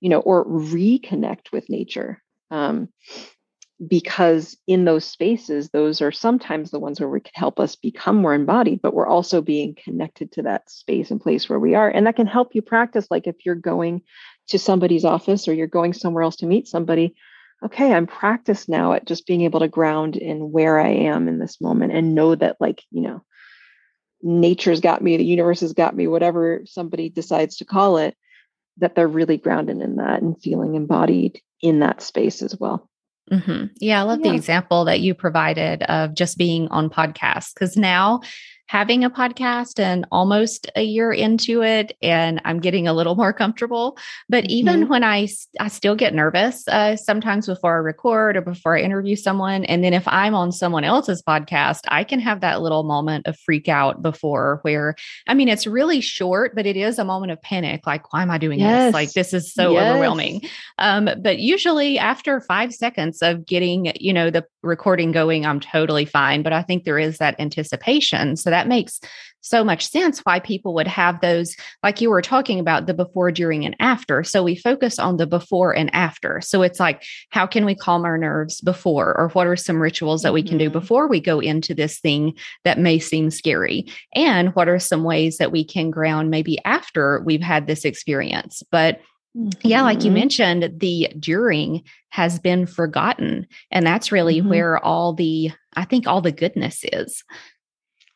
you 0.00 0.08
know, 0.08 0.20
or 0.20 0.44
reconnect 0.44 1.52
with 1.52 1.68
nature. 1.70 2.22
Um, 2.50 2.88
because 3.86 4.56
in 4.66 4.84
those 4.84 5.04
spaces, 5.04 5.70
those 5.70 6.00
are 6.00 6.12
sometimes 6.12 6.70
the 6.70 6.78
ones 6.78 7.00
where 7.00 7.08
we 7.08 7.20
can 7.20 7.32
help 7.34 7.58
us 7.58 7.74
become 7.74 8.16
more 8.16 8.34
embodied, 8.34 8.80
but 8.80 8.94
we're 8.94 9.06
also 9.06 9.42
being 9.42 9.76
connected 9.82 10.30
to 10.32 10.42
that 10.42 10.70
space 10.70 11.10
and 11.10 11.20
place 11.20 11.48
where 11.48 11.58
we 11.58 11.74
are. 11.74 11.88
And 11.88 12.06
that 12.06 12.16
can 12.16 12.26
help 12.26 12.54
you 12.54 12.62
practice. 12.62 13.08
Like 13.10 13.26
if 13.26 13.36
you're 13.44 13.56
going 13.56 14.02
to 14.48 14.58
somebody's 14.58 15.04
office 15.04 15.48
or 15.48 15.54
you're 15.54 15.66
going 15.66 15.92
somewhere 15.92 16.22
else 16.22 16.36
to 16.36 16.46
meet 16.46 16.68
somebody, 16.68 17.16
okay, 17.64 17.92
I'm 17.92 18.06
practiced 18.06 18.68
now 18.68 18.92
at 18.92 19.06
just 19.06 19.26
being 19.26 19.42
able 19.42 19.60
to 19.60 19.68
ground 19.68 20.16
in 20.16 20.52
where 20.52 20.78
I 20.78 20.88
am 20.88 21.28
in 21.28 21.38
this 21.38 21.60
moment 21.60 21.92
and 21.92 22.14
know 22.14 22.34
that, 22.34 22.56
like, 22.60 22.82
you 22.90 23.00
know, 23.02 23.24
nature's 24.22 24.80
got 24.80 25.02
me, 25.02 25.16
the 25.16 25.24
universe 25.24 25.60
has 25.60 25.72
got 25.72 25.96
me, 25.96 26.06
whatever 26.06 26.62
somebody 26.66 27.08
decides 27.08 27.56
to 27.56 27.64
call 27.64 27.98
it, 27.98 28.16
that 28.78 28.94
they're 28.94 29.08
really 29.08 29.36
grounded 29.36 29.80
in 29.80 29.96
that 29.96 30.22
and 30.22 30.40
feeling 30.40 30.74
embodied 30.74 31.40
in 31.60 31.80
that 31.80 32.02
space 32.02 32.42
as 32.42 32.56
well. 32.58 32.88
Mm-hmm. 33.30 33.66
Yeah, 33.80 34.00
I 34.00 34.02
love 34.02 34.20
yeah. 34.22 34.30
the 34.30 34.36
example 34.36 34.84
that 34.84 35.00
you 35.00 35.14
provided 35.14 35.82
of 35.84 36.14
just 36.14 36.36
being 36.36 36.68
on 36.68 36.90
podcasts 36.90 37.54
because 37.54 37.76
now 37.76 38.20
having 38.66 39.04
a 39.04 39.10
podcast 39.10 39.78
and 39.78 40.06
almost 40.10 40.70
a 40.74 40.82
year 40.82 41.12
into 41.12 41.62
it 41.62 41.96
and 42.02 42.40
i'm 42.44 42.60
getting 42.60 42.88
a 42.88 42.92
little 42.92 43.14
more 43.14 43.32
comfortable 43.32 43.98
but 44.28 44.44
even 44.46 44.80
mm-hmm. 44.80 44.90
when 44.90 45.04
i 45.04 45.28
i 45.60 45.68
still 45.68 45.94
get 45.94 46.14
nervous 46.14 46.66
uh, 46.68 46.96
sometimes 46.96 47.46
before 47.46 47.74
i 47.74 47.78
record 47.78 48.36
or 48.36 48.40
before 48.40 48.76
i 48.76 48.80
interview 48.80 49.14
someone 49.16 49.64
and 49.66 49.84
then 49.84 49.92
if 49.92 50.06
i'm 50.08 50.34
on 50.34 50.50
someone 50.50 50.84
else's 50.84 51.22
podcast 51.22 51.80
i 51.88 52.02
can 52.02 52.18
have 52.18 52.40
that 52.40 52.62
little 52.62 52.84
moment 52.84 53.26
of 53.26 53.38
freak 53.40 53.68
out 53.68 54.00
before 54.00 54.60
where 54.62 54.94
i 55.28 55.34
mean 55.34 55.48
it's 55.48 55.66
really 55.66 56.00
short 56.00 56.54
but 56.54 56.64
it 56.64 56.76
is 56.76 56.98
a 56.98 57.04
moment 57.04 57.32
of 57.32 57.40
panic 57.42 57.86
like 57.86 58.12
why 58.12 58.22
am 58.22 58.30
i 58.30 58.38
doing 58.38 58.58
yes. 58.58 58.86
this 58.86 58.94
like 58.94 59.12
this 59.12 59.34
is 59.34 59.52
so 59.52 59.72
yes. 59.72 59.90
overwhelming 59.90 60.40
um, 60.78 61.08
but 61.20 61.38
usually 61.38 61.98
after 61.98 62.40
five 62.40 62.72
seconds 62.72 63.20
of 63.20 63.44
getting 63.44 63.92
you 63.96 64.12
know 64.12 64.30
the 64.30 64.44
recording 64.62 65.12
going 65.12 65.44
i'm 65.44 65.60
totally 65.60 66.06
fine 66.06 66.42
but 66.42 66.52
i 66.52 66.62
think 66.62 66.84
there 66.84 66.98
is 66.98 67.18
that 67.18 67.38
anticipation 67.38 68.36
so 68.36 68.53
that 68.54 68.68
makes 68.68 69.00
so 69.44 69.62
much 69.62 69.86
sense 69.86 70.20
why 70.20 70.40
people 70.40 70.72
would 70.74 70.86
have 70.86 71.20
those, 71.20 71.54
like 71.82 72.00
you 72.00 72.08
were 72.08 72.22
talking 72.22 72.58
about 72.58 72.86
the 72.86 72.94
before, 72.94 73.30
during, 73.30 73.64
and 73.66 73.76
after. 73.78 74.24
So 74.24 74.42
we 74.42 74.56
focus 74.56 74.98
on 74.98 75.18
the 75.18 75.26
before 75.26 75.76
and 75.76 75.94
after. 75.94 76.40
So 76.40 76.62
it's 76.62 76.80
like, 76.80 77.04
how 77.28 77.46
can 77.46 77.66
we 77.66 77.74
calm 77.74 78.06
our 78.06 78.16
nerves 78.16 78.62
before? 78.62 79.14
Or 79.18 79.28
what 79.30 79.46
are 79.46 79.56
some 79.56 79.82
rituals 79.82 80.22
that 80.22 80.32
we 80.32 80.42
can 80.42 80.56
do 80.56 80.70
mm-hmm. 80.70 80.78
before 80.78 81.08
we 81.08 81.20
go 81.20 81.40
into 81.40 81.74
this 81.74 82.00
thing 82.00 82.38
that 82.64 82.78
may 82.78 82.98
seem 82.98 83.30
scary? 83.30 83.86
And 84.14 84.54
what 84.54 84.68
are 84.68 84.78
some 84.78 85.04
ways 85.04 85.36
that 85.36 85.52
we 85.52 85.62
can 85.62 85.90
ground 85.90 86.30
maybe 86.30 86.58
after 86.64 87.20
we've 87.20 87.42
had 87.42 87.66
this 87.66 87.84
experience? 87.84 88.62
But 88.70 89.00
Mm-hmm. 89.36 89.66
Yeah, 89.66 89.82
like 89.82 90.04
you 90.04 90.10
mm-hmm. 90.10 90.14
mentioned, 90.14 90.78
the 90.78 91.08
during 91.18 91.82
has 92.10 92.38
been 92.38 92.66
forgotten. 92.66 93.48
And 93.70 93.84
that's 93.84 94.12
really 94.12 94.38
mm-hmm. 94.38 94.48
where 94.48 94.78
all 94.78 95.12
the, 95.12 95.50
I 95.74 95.84
think, 95.84 96.06
all 96.06 96.20
the 96.20 96.30
goodness 96.30 96.84
is. 96.92 97.24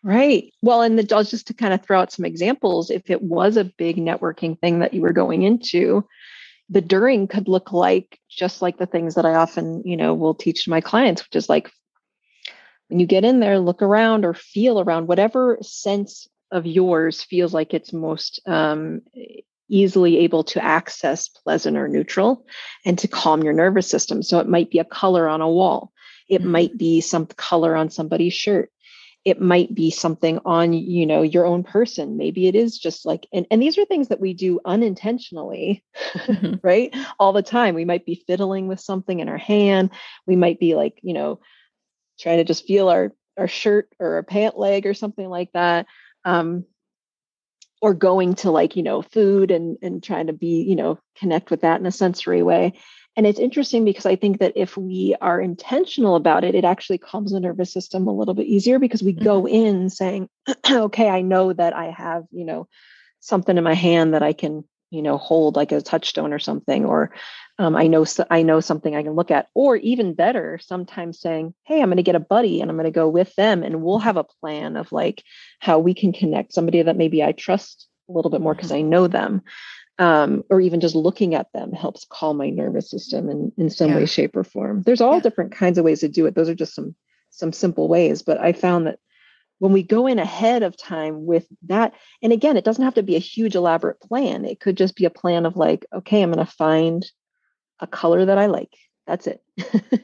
Right. 0.05 0.53
Well, 0.63 0.83
and 0.83 0.99
the, 0.99 1.03
just 1.03 1.49
to 1.49 1.55
kind 1.55 1.75
of 1.75 1.85
throw 1.85 2.01
out 2.01 2.13
some 2.13 2.25
examples, 2.25 2.91
if 2.91 3.11
it 3.11 3.21
was 3.21 3.57
a 3.57 3.65
big 3.65 3.97
networking 3.97 4.59
thing 4.59 4.79
that 4.79 4.95
you 4.95 5.03
were 5.03 5.13
going 5.13 5.43
into, 5.43 6.07
the 6.69 6.81
during 6.81 7.27
could 7.27 7.49
look 7.49 7.73
like 7.73 8.21
just 8.29 8.63
like 8.63 8.79
the 8.79 8.87
things 8.87 9.17
that 9.17 9.27
I 9.27 9.35
often, 9.35 9.83
you 9.85 9.97
know, 9.97 10.15
will 10.15 10.35
teach 10.35 10.69
my 10.69 10.81
clients, 10.81 11.23
which 11.23 11.35
is 11.35 11.49
like 11.49 11.71
when 12.89 13.01
you 13.01 13.07
get 13.07 13.25
in 13.25 13.41
there, 13.41 13.59
look 13.59 13.83
around 13.83 14.25
or 14.25 14.35
feel 14.35 14.81
around, 14.81 15.09
whatever 15.09 15.59
sense 15.63 16.29
of 16.51 16.65
yours 16.67 17.23
feels 17.23 17.53
like 17.53 17.75
it's 17.75 17.93
most 17.93 18.41
um, 18.47 19.03
easily 19.69 20.19
able 20.19 20.45
to 20.45 20.65
access 20.65 21.29
pleasant 21.29 21.77
or 21.77 21.89
neutral 21.89 22.47
and 22.87 22.99
to 22.99 23.09
calm 23.09 23.43
your 23.43 23.53
nervous 23.53 23.91
system. 23.91 24.23
So 24.23 24.39
it 24.39 24.49
might 24.49 24.71
be 24.71 24.79
a 24.79 24.85
color 24.85 25.29
on 25.29 25.41
a 25.41 25.51
wall. 25.51 25.93
It 26.29 26.41
mm-hmm. 26.43 26.51
might 26.51 26.79
be 26.79 27.01
some 27.01 27.27
color 27.27 27.77
on 27.77 27.91
somebody's 27.91 28.35
shirt 28.35 28.71
it 29.25 29.41
might 29.41 29.75
be 29.75 29.91
something 29.91 30.39
on 30.45 30.73
you 30.73 31.07
know 31.07 31.23
your 31.23 31.45
own 31.45 31.65
person. 31.65 32.17
Maybe 32.17 32.47
it 32.47 32.55
is 32.55 32.79
just 32.79 33.05
like 33.05 33.27
and, 33.33 33.47
and 33.51 33.61
these 33.61 33.77
are 33.79 33.85
things 33.85 34.09
that 34.09 34.21
we 34.21 34.35
do 34.35 34.61
unintentionally 34.65 35.85
mm-hmm. 36.15 36.55
right? 36.63 36.95
All 37.19 37.33
the 37.33 37.43
time. 37.43 37.75
We 37.75 37.85
might 37.85 38.07
be 38.07 38.25
fiddling 38.27 38.69
with 38.69 38.81
something 38.81 39.21
in 39.21 39.29
our 39.29 39.39
hand. 39.39 39.91
We 40.27 40.37
might 40.37 40.59
be 40.59 40.75
like 40.75 40.99
you 41.03 41.15
know 41.15 41.41
trying 42.19 42.39
to 42.39 42.45
just 42.45 42.67
feel 42.67 42.89
our 42.89 43.13
our 43.39 43.49
shirt 43.49 43.93
or 44.01 44.19
a 44.19 44.25
pant 44.25 44.59
leg 44.59 44.87
or 44.87 44.95
something 44.95 45.29
like 45.29 45.53
that 45.53 45.87
um 46.25 46.65
or 47.81 47.95
going 47.95 48.35
to 48.35 48.51
like 48.51 48.77
you 48.77 48.83
know 48.83 49.03
food 49.03 49.51
and 49.51 49.79
and 49.83 50.03
trying 50.03 50.27
to 50.27 50.33
be 50.33 50.63
you 50.63 50.77
know 50.77 50.99
connect 51.17 51.51
with 51.51 51.63
that 51.63 51.81
in 51.81 51.87
a 51.87 51.93
sensory 51.93 52.43
way 52.43 52.73
and 53.17 53.27
it's 53.27 53.41
interesting 53.41 53.85
because 53.85 54.07
I 54.07 54.17
think 54.17 54.39
that 54.39 54.53
if 54.55 54.77
we 54.77 55.17
are 55.21 55.41
intentional 55.41 56.15
about 56.15 56.45
it, 56.45 56.55
it 56.55 56.65
actually 56.65 56.99
calms 56.99 57.33
the 57.33 57.41
nervous 57.41 57.73
system 57.73 58.07
a 58.07 58.15
little 58.15 58.35
bit 58.35 58.47
easier 58.47 58.79
because 58.79 59.03
we 59.03 59.13
mm-hmm. 59.13 59.25
go 59.25 59.49
in 59.49 59.91
saying, 59.91 60.29
okay, 60.71 61.09
I 61.09 61.23
know 61.23 61.53
that 61.53 61.75
I 61.75 61.87
have, 61.87 62.25
you 62.31 62.45
know, 62.45 62.69
something 63.21 63.59
in 63.59 63.65
my 63.65 63.75
hand 63.75 64.15
that 64.15 64.23
I 64.23 64.33
can, 64.33 64.65
you 64.91 65.03
know, 65.03 65.19
hold 65.19 65.57
like 65.57 65.73
a 65.73 65.81
touchstone 65.81 66.33
or 66.33 66.39
something, 66.39 66.85
or 66.85 67.13
um, 67.59 67.75
I 67.75 67.89
know 67.89 68.07
I 68.31 68.43
know 68.43 68.61
something 68.61 68.95
I 68.95 69.03
can 69.03 69.15
look 69.15 69.33
at, 69.33 69.49
or 69.53 69.77
even 69.77 70.15
better, 70.15 70.61
sometimes 70.63 71.21
saying, 71.21 71.55
"Hey, 71.65 71.83
I'm 71.83 71.89
going 71.89 71.97
to 71.97 72.05
get 72.05 72.15
a 72.15 72.21
buddy 72.21 72.61
and 72.61 72.71
I'm 72.71 72.77
going 72.77 72.85
to 72.85 72.93
go 72.93 73.09
with 73.09 73.35
them, 73.35 73.65
and 73.65 73.83
we'll 73.83 73.99
have 73.99 74.17
a 74.17 74.25
plan 74.25 74.77
of 74.77 74.93
like 74.93 75.25
how 75.59 75.81
we 75.81 75.93
can 75.93 76.13
connect 76.13 76.53
somebody 76.53 76.83
that 76.83 76.97
maybe 76.97 77.23
I 77.23 77.33
trust 77.33 77.89
a 78.09 78.13
little 78.13 78.31
bit 78.31 78.41
more 78.41 78.55
because 78.55 78.71
mm-hmm. 78.71 78.87
I 78.87 78.91
know 78.91 79.09
them." 79.09 79.43
Um, 79.99 80.45
or 80.49 80.61
even 80.61 80.81
just 80.81 80.95
looking 80.95 81.35
at 81.35 81.53
them 81.53 81.73
helps 81.73 82.07
calm 82.09 82.37
my 82.37 82.51
nervous 82.51 82.91
system 82.91 83.29
in, 83.29 83.53
in 83.57 83.69
some 83.69 83.91
yeah. 83.91 83.97
way 83.97 84.07
shape 84.07 84.37
or 84.37 84.45
form 84.45 84.83
there's 84.83 85.01
all 85.01 85.15
yeah. 85.15 85.21
different 85.21 85.53
kinds 85.53 85.79
of 85.79 85.85
ways 85.85 86.01
to 86.01 86.09
do 86.09 86.27
it 86.27 86.35
those 86.35 86.49
are 86.49 86.55
just 86.55 86.75
some 86.75 86.95
some 87.31 87.53
simple 87.53 87.89
ways 87.89 88.23
but 88.23 88.39
i 88.39 88.53
found 88.53 88.87
that 88.87 88.99
when 89.59 89.73
we 89.73 89.83
go 89.83 90.07
in 90.07 90.19
ahead 90.19 90.63
of 90.63 90.77
time 90.77 91.27
with 91.27 91.47
that 91.63 91.93
and 92.23 92.33
again 92.33 92.57
it 92.57 92.65
doesn't 92.65 92.85
have 92.85 92.95
to 92.95 93.03
be 93.03 93.17
a 93.17 93.21
huge 93.21 93.55
elaborate 93.55 94.01
plan 94.01 94.45
it 94.45 94.61
could 94.61 94.77
just 94.77 94.97
be 94.97 95.05
a 95.05 95.11
plan 95.11 95.45
of 95.47 95.57
like 95.57 95.85
okay 95.93 96.23
i'm 96.23 96.33
going 96.33 96.45
to 96.45 96.53
find 96.53 97.11
a 97.81 97.87
color 97.87 98.25
that 98.25 98.39
i 98.39 98.47
like 98.47 98.75
that's 99.09 99.27
it. 99.27 99.43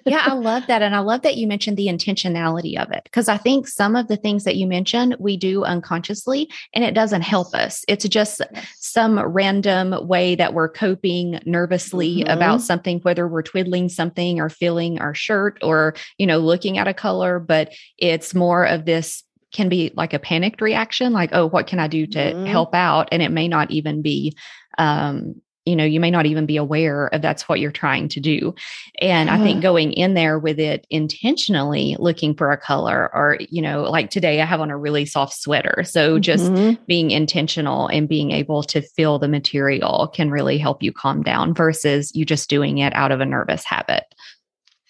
yeah, 0.06 0.22
I 0.24 0.32
love 0.34 0.66
that. 0.66 0.80
And 0.80 0.96
I 0.96 1.00
love 1.00 1.22
that 1.22 1.36
you 1.36 1.46
mentioned 1.46 1.76
the 1.76 1.88
intentionality 1.88 2.80
of 2.80 2.90
it 2.90 3.02
because 3.04 3.28
I 3.28 3.36
think 3.36 3.68
some 3.68 3.96
of 3.96 4.08
the 4.08 4.16
things 4.16 4.44
that 4.44 4.56
you 4.56 4.66
mentioned 4.66 5.16
we 5.20 5.36
do 5.36 5.62
unconsciously 5.62 6.50
and 6.72 6.82
it 6.82 6.94
doesn't 6.94 7.20
help 7.20 7.54
us. 7.54 7.84
It's 7.86 8.08
just 8.08 8.40
some 8.76 9.20
random 9.20 9.94
way 10.08 10.34
that 10.36 10.54
we're 10.54 10.70
coping 10.70 11.38
nervously 11.44 12.20
mm-hmm. 12.20 12.30
about 12.30 12.62
something, 12.62 13.00
whether 13.00 13.28
we're 13.28 13.42
twiddling 13.42 13.90
something 13.90 14.40
or 14.40 14.48
feeling 14.48 14.98
our 14.98 15.14
shirt 15.14 15.58
or, 15.62 15.94
you 16.16 16.26
know, 16.26 16.38
looking 16.38 16.78
at 16.78 16.88
a 16.88 16.94
color, 16.94 17.38
but 17.38 17.74
it's 17.98 18.34
more 18.34 18.64
of 18.64 18.86
this 18.86 19.22
can 19.52 19.68
be 19.68 19.92
like 19.94 20.12
a 20.12 20.18
panicked 20.18 20.60
reaction 20.60 21.12
like 21.12 21.30
oh 21.32 21.46
what 21.46 21.68
can 21.68 21.78
i 21.78 21.86
do 21.86 22.08
to 22.08 22.18
mm-hmm. 22.18 22.44
help 22.44 22.74
out 22.74 23.08
and 23.12 23.22
it 23.22 23.30
may 23.30 23.46
not 23.46 23.70
even 23.70 24.02
be 24.02 24.36
um 24.78 25.40
you 25.64 25.74
know 25.74 25.84
you 25.84 25.98
may 26.00 26.10
not 26.10 26.26
even 26.26 26.46
be 26.46 26.56
aware 26.56 27.06
of 27.08 27.22
that's 27.22 27.48
what 27.48 27.60
you're 27.60 27.70
trying 27.70 28.08
to 28.08 28.20
do. 28.20 28.54
And 29.00 29.30
i 29.30 29.38
think 29.42 29.62
going 29.62 29.92
in 29.92 30.14
there 30.14 30.38
with 30.38 30.58
it 30.58 30.86
intentionally 30.90 31.96
looking 31.98 32.34
for 32.34 32.50
a 32.50 32.56
color 32.56 33.10
or 33.14 33.38
you 33.50 33.62
know 33.62 33.82
like 33.82 34.10
today 34.10 34.40
i 34.40 34.44
have 34.44 34.60
on 34.60 34.70
a 34.70 34.76
really 34.76 35.06
soft 35.06 35.34
sweater. 35.34 35.82
So 35.84 36.18
just 36.18 36.44
mm-hmm. 36.44 36.82
being 36.86 37.10
intentional 37.10 37.88
and 37.88 38.08
being 38.08 38.30
able 38.30 38.62
to 38.64 38.82
feel 38.82 39.18
the 39.18 39.28
material 39.28 40.08
can 40.14 40.30
really 40.30 40.58
help 40.58 40.82
you 40.82 40.92
calm 40.92 41.22
down 41.22 41.54
versus 41.54 42.14
you 42.14 42.24
just 42.24 42.50
doing 42.50 42.78
it 42.78 42.94
out 42.94 43.12
of 43.12 43.20
a 43.20 43.26
nervous 43.26 43.64
habit. 43.64 44.04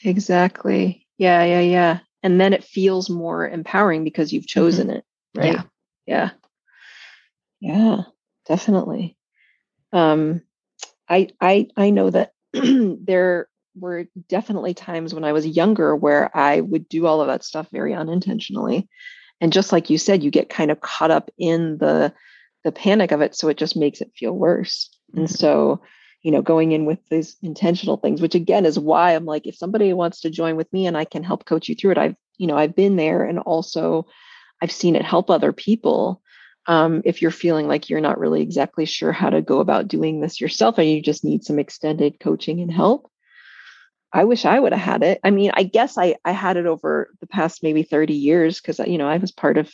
Exactly. 0.02 1.06
Yeah 1.18 1.44
yeah 1.44 1.60
yeah. 1.60 1.98
And 2.22 2.40
then 2.40 2.52
it 2.52 2.64
feels 2.64 3.10
more 3.10 3.48
empowering 3.48 4.02
because 4.02 4.32
you've 4.32 4.44
mm-hmm. 4.44 4.60
chosen 4.60 4.86
mm-hmm. 4.88 4.96
it 4.96 5.04
right? 5.36 5.52
Yeah. 5.52 5.62
Yeah. 6.06 6.30
Yeah 7.60 8.02
definitely. 8.46 9.16
Um 9.92 10.42
I 11.08 11.28
I 11.40 11.68
I 11.76 11.90
know 11.90 12.10
that 12.10 12.32
there 12.52 13.48
were 13.76 14.06
definitely 14.28 14.74
times 14.74 15.14
when 15.14 15.24
I 15.24 15.32
was 15.32 15.46
younger 15.46 15.96
where 15.96 16.34
I 16.36 16.60
would 16.60 16.88
do 16.88 17.06
all 17.06 17.20
of 17.20 17.26
that 17.26 17.44
stuff 17.44 17.68
very 17.72 17.92
unintentionally. 17.94 18.88
And 19.40 19.52
just 19.52 19.72
like 19.72 19.90
you 19.90 19.98
said, 19.98 20.22
you 20.22 20.30
get 20.30 20.48
kind 20.48 20.70
of 20.70 20.80
caught 20.80 21.10
up 21.10 21.30
in 21.38 21.78
the 21.78 22.12
the 22.62 22.72
panic 22.72 23.12
of 23.12 23.20
it. 23.20 23.34
So 23.34 23.48
it 23.48 23.58
just 23.58 23.76
makes 23.76 24.00
it 24.00 24.12
feel 24.16 24.32
worse. 24.32 24.88
Mm-hmm. 25.10 25.20
And 25.20 25.30
so, 25.30 25.82
you 26.22 26.30
know, 26.30 26.40
going 26.40 26.72
in 26.72 26.86
with 26.86 26.98
these 27.10 27.36
intentional 27.42 27.98
things, 27.98 28.22
which 28.22 28.34
again 28.34 28.64
is 28.64 28.78
why 28.78 29.12
I'm 29.12 29.26
like, 29.26 29.46
if 29.46 29.56
somebody 29.56 29.92
wants 29.92 30.20
to 30.22 30.30
join 30.30 30.56
with 30.56 30.72
me 30.72 30.86
and 30.86 30.96
I 30.96 31.04
can 31.04 31.22
help 31.22 31.44
coach 31.44 31.68
you 31.68 31.74
through 31.74 31.92
it, 31.92 31.98
I've, 31.98 32.16
you 32.38 32.46
know, 32.46 32.56
I've 32.56 32.74
been 32.74 32.96
there 32.96 33.24
and 33.24 33.38
also 33.40 34.06
I've 34.62 34.72
seen 34.72 34.96
it 34.96 35.04
help 35.04 35.28
other 35.28 35.52
people 35.52 36.22
um, 36.66 37.02
if 37.04 37.20
you're 37.20 37.30
feeling 37.30 37.68
like 37.68 37.90
you're 37.90 38.00
not 38.00 38.18
really 38.18 38.42
exactly 38.42 38.86
sure 38.86 39.12
how 39.12 39.30
to 39.30 39.42
go 39.42 39.60
about 39.60 39.88
doing 39.88 40.20
this 40.20 40.40
yourself 40.40 40.78
and 40.78 40.88
you 40.88 41.02
just 41.02 41.24
need 41.24 41.44
some 41.44 41.58
extended 41.58 42.18
coaching 42.20 42.60
and 42.60 42.72
help 42.72 43.10
i 44.12 44.24
wish 44.24 44.44
i 44.44 44.58
would 44.58 44.72
have 44.72 44.80
had 44.80 45.02
it. 45.02 45.20
I 45.22 45.30
mean 45.30 45.50
i 45.54 45.62
guess 45.62 45.98
i 45.98 46.16
i 46.24 46.32
had 46.32 46.56
it 46.56 46.66
over 46.66 47.10
the 47.20 47.26
past 47.26 47.62
maybe 47.62 47.82
30 47.82 48.14
years 48.14 48.60
because 48.60 48.78
you 48.86 48.98
know 48.98 49.08
i 49.08 49.18
was 49.18 49.32
part 49.32 49.58
of 49.58 49.72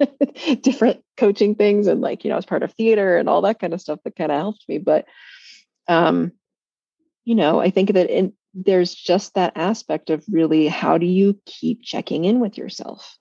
different 0.62 1.02
coaching 1.16 1.54
things 1.54 1.86
and 1.86 2.00
like 2.00 2.24
you 2.24 2.30
know 2.30 2.34
i 2.34 2.38
was 2.38 2.46
part 2.46 2.62
of 2.62 2.72
theater 2.72 3.16
and 3.16 3.28
all 3.28 3.42
that 3.42 3.60
kind 3.60 3.74
of 3.74 3.80
stuff 3.80 4.00
that 4.04 4.16
kind 4.16 4.32
of 4.32 4.38
helped 4.38 4.64
me 4.68 4.78
but 4.78 5.06
um 5.88 6.32
you 7.24 7.34
know 7.34 7.60
i 7.60 7.70
think 7.70 7.92
that 7.92 8.10
in, 8.10 8.32
there's 8.54 8.94
just 8.94 9.34
that 9.34 9.52
aspect 9.54 10.08
of 10.10 10.24
really 10.30 10.66
how 10.66 10.96
do 10.96 11.06
you 11.06 11.38
keep 11.44 11.82
checking 11.82 12.24
in 12.24 12.40
with 12.40 12.56
yourself 12.56 13.18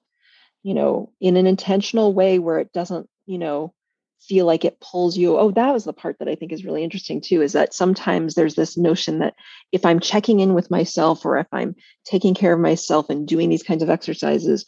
you 0.65 0.73
know, 0.73 1.11
in 1.21 1.37
an 1.37 1.45
intentional 1.45 2.11
way 2.11 2.39
where 2.39 2.57
it 2.57 2.73
doesn't, 2.73 3.07
you 3.27 3.37
know, 3.37 3.71
feel 4.19 4.47
like 4.47 4.65
it 4.65 4.79
pulls 4.79 5.15
you. 5.15 5.37
Oh, 5.37 5.51
that 5.51 5.71
was 5.71 5.83
the 5.83 5.93
part 5.93 6.17
that 6.17 6.27
I 6.27 6.33
think 6.33 6.51
is 6.51 6.65
really 6.65 6.83
interesting 6.83 7.21
too 7.21 7.43
is 7.43 7.53
that 7.53 7.75
sometimes 7.75 8.33
there's 8.33 8.55
this 8.55 8.75
notion 8.75 9.19
that 9.19 9.35
if 9.71 9.85
I'm 9.85 9.99
checking 9.99 10.39
in 10.39 10.55
with 10.55 10.71
myself 10.71 11.23
or 11.23 11.37
if 11.37 11.45
I'm 11.51 11.75
taking 12.03 12.33
care 12.33 12.51
of 12.51 12.59
myself 12.59 13.11
and 13.11 13.27
doing 13.27 13.49
these 13.49 13.61
kinds 13.61 13.83
of 13.83 13.91
exercises 13.91 14.65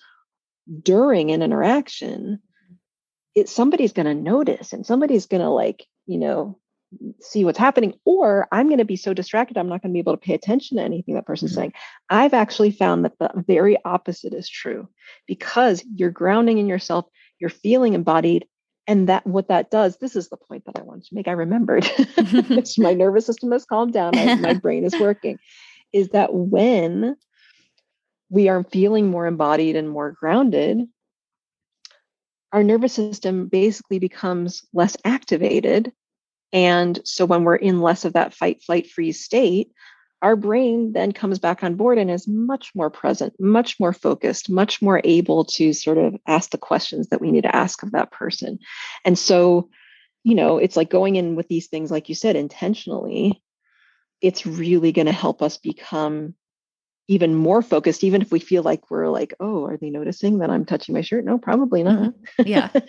during 0.83 1.31
an 1.31 1.41
interaction, 1.41 2.43
it 3.33 3.49
somebody's 3.49 3.93
going 3.93 4.05
to 4.05 4.13
notice 4.13 4.73
and 4.73 4.85
somebody's 4.85 5.25
going 5.25 5.41
to 5.41 5.49
like, 5.49 5.83
you 6.05 6.19
know, 6.19 6.59
see 7.22 7.44
what's 7.44 7.58
happening 7.58 7.94
or 8.06 8.48
i'm 8.51 8.67
going 8.67 8.77
to 8.77 8.86
be 8.86 8.96
so 8.96 9.13
distracted 9.13 9.58
i'm 9.58 9.67
not 9.67 9.82
going 9.82 9.91
to 9.91 9.94
be 9.94 10.00
able 10.00 10.13
to 10.13 10.25
pay 10.25 10.34
attention 10.34 10.77
to 10.77 10.84
anything 10.84 11.15
that 11.15 11.25
person's 11.25 11.51
mm-hmm. 11.51 11.62
saying 11.62 11.74
i've 12.10 12.34
actually 12.34 12.72
found 12.72 13.03
that 13.03 13.17
the 13.20 13.29
very 13.48 13.77
opposite 13.84 14.34
is 14.34 14.50
true 14.50 14.88
because 15.27 15.84
you're 15.96 16.10
grounding 16.10 16.58
in 16.58 16.67
yourself 16.67 17.06
you're 17.39 17.50
feeling 17.50 17.94
embodied 17.94 18.46
and 18.88 19.10
that 19.10 19.27
what 19.27 19.50
that 19.50 19.70
does 19.70 19.98
this 19.98 20.15
is 20.15 20.29
the 20.29 20.38
point 20.38 20.63
that 20.65 20.79
i 20.79 20.82
wanted 20.82 21.03
to 21.03 21.15
make 21.15 21.27
i 21.27 21.32
remembered 21.32 21.86
my 22.77 22.94
nervous 22.94 23.25
system 23.25 23.51
has 23.51 23.65
calmed 23.65 23.94
down 23.94 24.12
my 24.41 24.53
brain 24.62 24.86
is 24.86 24.98
working 25.00 25.38
is 25.91 26.10
that 26.10 26.34
when 26.34 27.17
we 28.29 28.48
are 28.50 28.63
feeling 28.63 29.08
more 29.08 29.27
embodied 29.27 29.75
and 29.75 29.89
more 29.89 30.12
grounded 30.12 30.88
our 32.53 32.63
nervous 32.63 32.94
system 32.94 33.48
basically 33.48 34.00
becomes 34.00 34.65
less 34.74 34.96
activated 35.03 35.91
and 36.53 36.99
so 37.03 37.25
when 37.25 37.43
we're 37.43 37.55
in 37.55 37.81
less 37.81 38.05
of 38.05 38.13
that 38.13 38.33
fight, 38.33 38.63
flight, 38.63 38.89
freeze 38.89 39.23
state, 39.23 39.71
our 40.21 40.35
brain 40.35 40.93
then 40.93 41.11
comes 41.11 41.39
back 41.39 41.63
on 41.63 41.75
board 41.75 41.97
and 41.97 42.09
is 42.09 42.27
much 42.27 42.71
more 42.73 42.89
present, 42.89 43.33
much 43.39 43.79
more 43.79 43.93
focused, 43.93 44.49
much 44.49 44.81
more 44.81 45.01
able 45.03 45.45
to 45.45 45.73
sort 45.73 45.97
of 45.97 46.15
ask 46.25 46.49
the 46.49 46.57
questions 46.57 47.09
that 47.09 47.21
we 47.21 47.31
need 47.31 47.43
to 47.43 47.55
ask 47.55 47.83
of 47.83 47.91
that 47.91 48.11
person. 48.11 48.57
And 49.05 49.17
so, 49.17 49.69
you 50.23 50.33
know, 50.33 50.57
it's 50.57 50.75
like 50.75 50.89
going 50.89 51.17
in 51.17 51.35
with 51.35 51.47
these 51.47 51.67
things, 51.67 51.91
like 51.91 52.09
you 52.09 52.15
said, 52.15 52.35
intentionally, 52.35 53.43
it's 54.21 54.45
really 54.45 54.91
going 54.91 55.05
to 55.05 55.12
help 55.12 55.43
us 55.43 55.57
become 55.57 56.33
even 57.07 57.36
more 57.36 57.62
focused, 57.62 58.03
even 58.03 58.21
if 58.21 58.31
we 58.31 58.39
feel 58.39 58.63
like 58.63 58.89
we're 58.89 59.07
like, 59.07 59.33
oh, 59.39 59.65
are 59.65 59.77
they 59.77 59.89
noticing 59.89 60.39
that 60.39 60.49
I'm 60.49 60.65
touching 60.65 60.93
my 60.93 61.01
shirt? 61.01 61.23
No, 61.23 61.38
probably 61.38 61.83
not. 61.83 62.13
Mm-hmm. 62.39 62.47
Yeah. 62.47 62.69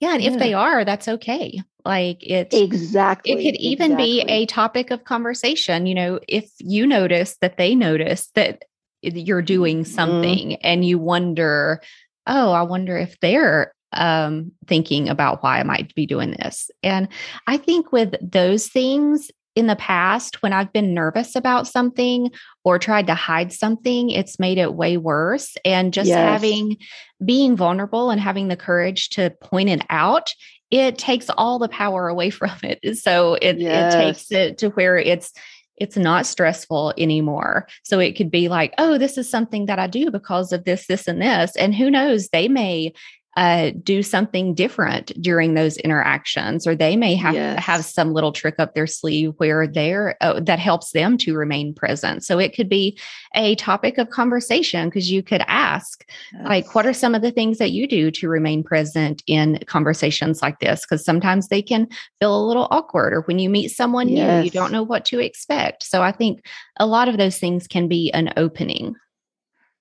Yeah. 0.00 0.14
And 0.14 0.22
yeah. 0.22 0.32
if 0.32 0.38
they 0.38 0.54
are, 0.54 0.84
that's 0.84 1.08
okay. 1.08 1.60
Like 1.84 2.26
it 2.26 2.52
exactly. 2.52 3.32
It 3.32 3.36
could 3.36 3.60
even 3.60 3.92
exactly. 3.92 4.24
be 4.24 4.30
a 4.32 4.46
topic 4.46 4.90
of 4.90 5.04
conversation. 5.04 5.86
You 5.86 5.94
know, 5.94 6.20
if 6.26 6.50
you 6.58 6.86
notice 6.86 7.36
that 7.40 7.56
they 7.56 7.74
notice 7.74 8.30
that 8.34 8.64
you're 9.02 9.42
doing 9.42 9.84
mm-hmm. 9.84 9.92
something 9.92 10.48
mm. 10.50 10.58
and 10.62 10.84
you 10.84 10.98
wonder, 10.98 11.80
oh, 12.26 12.50
I 12.50 12.62
wonder 12.62 12.96
if 12.96 13.18
they're 13.20 13.72
um, 13.92 14.52
thinking 14.66 15.08
about 15.08 15.42
why 15.42 15.60
I 15.60 15.62
might 15.62 15.94
be 15.94 16.06
doing 16.06 16.32
this. 16.32 16.70
And 16.82 17.08
I 17.46 17.56
think 17.56 17.92
with 17.92 18.14
those 18.20 18.68
things, 18.68 19.30
in 19.56 19.66
the 19.66 19.76
past, 19.76 20.42
when 20.42 20.52
I've 20.52 20.72
been 20.72 20.92
nervous 20.92 21.34
about 21.34 21.66
something 21.66 22.30
or 22.62 22.78
tried 22.78 23.06
to 23.06 23.14
hide 23.14 23.52
something, 23.54 24.10
it's 24.10 24.38
made 24.38 24.58
it 24.58 24.74
way 24.74 24.98
worse. 24.98 25.56
And 25.64 25.94
just 25.94 26.08
yes. 26.08 26.18
having, 26.18 26.76
being 27.24 27.56
vulnerable 27.56 28.10
and 28.10 28.20
having 28.20 28.48
the 28.48 28.56
courage 28.56 29.08
to 29.10 29.30
point 29.40 29.70
it 29.70 29.82
out, 29.88 30.34
it 30.70 30.98
takes 30.98 31.30
all 31.30 31.58
the 31.58 31.70
power 31.70 32.08
away 32.08 32.28
from 32.30 32.54
it. 32.62 32.98
So 32.98 33.34
it, 33.40 33.58
yes. 33.58 33.94
it 33.94 33.96
takes 33.96 34.30
it 34.30 34.58
to 34.58 34.68
where 34.70 34.98
it's, 34.98 35.32
it's 35.78 35.96
not 35.96 36.26
stressful 36.26 36.92
anymore. 36.98 37.66
So 37.82 37.98
it 37.98 38.12
could 38.12 38.30
be 38.30 38.48
like, 38.48 38.74
oh, 38.76 38.98
this 38.98 39.16
is 39.16 39.28
something 39.28 39.66
that 39.66 39.78
I 39.78 39.86
do 39.86 40.10
because 40.10 40.52
of 40.52 40.64
this, 40.64 40.86
this, 40.86 41.08
and 41.08 41.20
this. 41.20 41.56
And 41.56 41.74
who 41.74 41.90
knows, 41.90 42.28
they 42.28 42.48
may 42.48 42.92
uh, 43.36 43.70
do 43.82 44.02
something 44.02 44.54
different 44.54 45.12
during 45.20 45.54
those 45.54 45.76
interactions, 45.78 46.66
or 46.66 46.74
they 46.74 46.96
may 46.96 47.14
have 47.14 47.34
yes. 47.34 47.62
have 47.62 47.84
some 47.84 48.14
little 48.14 48.32
trick 48.32 48.54
up 48.58 48.74
their 48.74 48.86
sleeve 48.86 49.34
where 49.36 49.66
they're 49.66 50.16
uh, 50.22 50.40
that 50.40 50.58
helps 50.58 50.92
them 50.92 51.18
to 51.18 51.36
remain 51.36 51.74
present. 51.74 52.24
So 52.24 52.38
it 52.38 52.56
could 52.56 52.68
be 52.68 52.98
a 53.34 53.54
topic 53.56 53.98
of 53.98 54.08
conversation 54.08 54.88
because 54.88 55.10
you 55.10 55.22
could 55.22 55.42
ask, 55.46 56.08
yes. 56.32 56.46
like, 56.46 56.74
what 56.74 56.86
are 56.86 56.94
some 56.94 57.14
of 57.14 57.20
the 57.20 57.30
things 57.30 57.58
that 57.58 57.72
you 57.72 57.86
do 57.86 58.10
to 58.12 58.28
remain 58.28 58.64
present 58.64 59.22
in 59.26 59.58
conversations 59.66 60.40
like 60.40 60.60
this? 60.60 60.80
Because 60.80 61.04
sometimes 61.04 61.48
they 61.48 61.62
can 61.62 61.86
feel 62.20 62.36
a 62.36 62.46
little 62.46 62.68
awkward, 62.70 63.12
or 63.12 63.20
when 63.22 63.38
you 63.38 63.50
meet 63.50 63.68
someone 63.68 64.08
yes. 64.08 64.40
new, 64.40 64.44
you 64.46 64.50
don't 64.50 64.72
know 64.72 64.82
what 64.82 65.04
to 65.06 65.20
expect. 65.20 65.82
So 65.82 66.02
I 66.02 66.12
think 66.12 66.44
a 66.78 66.86
lot 66.86 67.08
of 67.08 67.18
those 67.18 67.38
things 67.38 67.66
can 67.66 67.86
be 67.86 68.10
an 68.12 68.32
opening. 68.38 68.94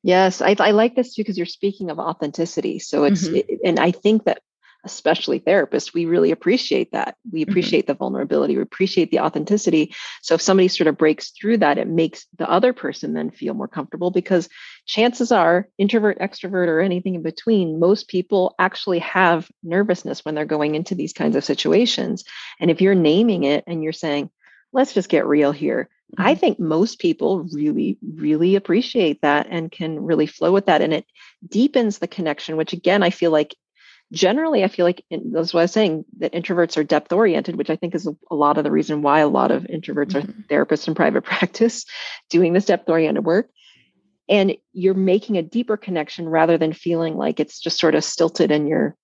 Yes, 0.05 0.39
I, 0.39 0.55
I 0.59 0.69
like 0.69 0.95
this 0.95 1.15
too 1.15 1.23
because 1.23 1.35
you're 1.35 1.47
speaking 1.47 1.89
of 1.89 1.97
authenticity. 1.97 2.77
So 2.77 3.05
it's, 3.05 3.27
mm-hmm. 3.27 3.37
it, 3.37 3.59
and 3.65 3.79
I 3.79 3.89
think 3.89 4.25
that 4.25 4.39
especially 4.83 5.39
therapists, 5.39 5.95
we 5.95 6.05
really 6.05 6.29
appreciate 6.29 6.91
that. 6.91 7.15
We 7.31 7.41
mm-hmm. 7.41 7.49
appreciate 7.49 7.85
mm-hmm. 7.85 7.93
the 7.93 7.97
vulnerability, 7.97 8.55
we 8.55 8.61
appreciate 8.61 9.09
the 9.09 9.21
authenticity. 9.21 9.95
So 10.21 10.35
if 10.35 10.43
somebody 10.43 10.67
sort 10.67 10.85
of 10.85 10.95
breaks 10.95 11.31
through 11.31 11.57
that, 11.57 11.79
it 11.79 11.87
makes 11.87 12.27
the 12.37 12.47
other 12.47 12.71
person 12.71 13.13
then 13.13 13.31
feel 13.31 13.55
more 13.55 13.67
comfortable 13.67 14.11
because 14.11 14.47
chances 14.85 15.31
are, 15.31 15.67
introvert, 15.79 16.19
extrovert, 16.19 16.67
or 16.67 16.81
anything 16.81 17.15
in 17.15 17.23
between, 17.23 17.79
most 17.79 18.07
people 18.07 18.53
actually 18.59 18.99
have 18.99 19.49
nervousness 19.63 20.23
when 20.23 20.35
they're 20.35 20.45
going 20.45 20.75
into 20.75 20.93
these 20.93 21.13
kinds 21.13 21.35
of 21.35 21.43
situations. 21.43 22.25
And 22.59 22.69
if 22.69 22.79
you're 22.79 22.93
naming 22.93 23.43
it 23.43 23.63
and 23.65 23.81
you're 23.81 23.91
saying, 23.91 24.29
let's 24.71 24.93
just 24.93 25.09
get 25.09 25.25
real 25.25 25.51
here. 25.51 25.89
I 26.17 26.31
mm-hmm. 26.31 26.39
think 26.39 26.59
most 26.59 26.99
people 26.99 27.47
really, 27.51 27.97
really 28.15 28.55
appreciate 28.55 29.21
that 29.21 29.47
and 29.49 29.71
can 29.71 30.03
really 30.03 30.27
flow 30.27 30.51
with 30.51 30.67
that. 30.67 30.81
And 30.81 30.93
it 30.93 31.05
deepens 31.47 31.99
the 31.99 32.07
connection, 32.07 32.57
which 32.57 32.73
again, 32.73 33.03
I 33.03 33.09
feel 33.09 33.31
like 33.31 33.55
generally, 34.11 34.63
I 34.63 34.67
feel 34.67 34.85
like 34.85 35.03
in, 35.09 35.31
that's 35.31 35.53
what 35.53 35.61
I 35.61 35.63
was 35.63 35.71
saying 35.71 36.05
that 36.19 36.33
introverts 36.33 36.77
are 36.77 36.83
depth 36.83 37.11
oriented, 37.11 37.55
which 37.55 37.69
I 37.69 37.75
think 37.75 37.95
is 37.95 38.07
a, 38.07 38.15
a, 38.29 38.35
lot 38.35 38.57
of 38.57 38.63
the 38.63 38.71
reason 38.71 39.01
why 39.01 39.19
a 39.19 39.27
lot 39.27 39.51
of 39.51 39.63
introverts 39.63 40.11
mm-hmm. 40.11 40.29
are 40.29 40.65
therapists 40.65 40.87
in 40.87 40.95
private 40.95 41.23
practice 41.23 41.85
doing 42.29 42.53
this 42.53 42.65
depth 42.65 42.89
oriented 42.89 43.25
work. 43.25 43.49
And 44.27 44.55
you're 44.73 44.95
making 44.95 45.37
a 45.37 45.43
deeper 45.43 45.77
connection 45.77 46.27
rather 46.27 46.57
than 46.57 46.73
feeling 46.73 47.15
like 47.15 47.39
it's 47.39 47.59
just 47.59 47.79
sort 47.79 47.95
of 47.95 48.03
stilted 48.03 48.51
and 48.51 48.67
you're, 48.67 48.95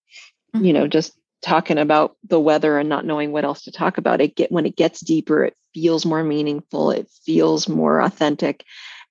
mm-hmm. 0.55 0.65
you 0.65 0.73
know, 0.73 0.87
just 0.87 1.13
talking 1.41 1.77
about 1.77 2.15
the 2.27 2.39
weather 2.39 2.77
and 2.77 2.89
not 2.89 3.05
knowing 3.05 3.31
what 3.31 3.45
else 3.45 3.63
to 3.63 3.71
talk 3.71 3.97
about 3.97 4.21
it 4.21 4.35
get 4.35 4.51
when 4.51 4.65
it 4.65 4.75
gets 4.75 4.99
deeper 5.01 5.45
it 5.45 5.55
feels 5.73 6.05
more 6.05 6.23
meaningful 6.23 6.91
it 6.91 7.09
feels 7.25 7.67
more 7.67 8.01
authentic. 8.01 8.63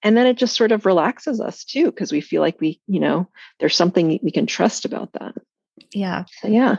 And 0.03 0.17
then 0.17 0.27
it 0.27 0.39
just 0.39 0.57
sort 0.57 0.73
of 0.73 0.87
relaxes 0.87 1.41
us 1.41 1.65
too 1.65 1.87
because 1.87 2.11
we 2.11 2.21
feel 2.21 2.41
like 2.41 2.61
we 2.61 2.81
you 2.87 3.01
know 3.01 3.29
there's 3.59 3.77
something 3.77 4.19
we 4.23 4.31
can 4.31 4.47
trust 4.47 4.85
about 4.85 5.13
that. 5.15 5.35
Yeah. 5.93 6.25
So, 6.41 6.49
yeah 6.49 6.77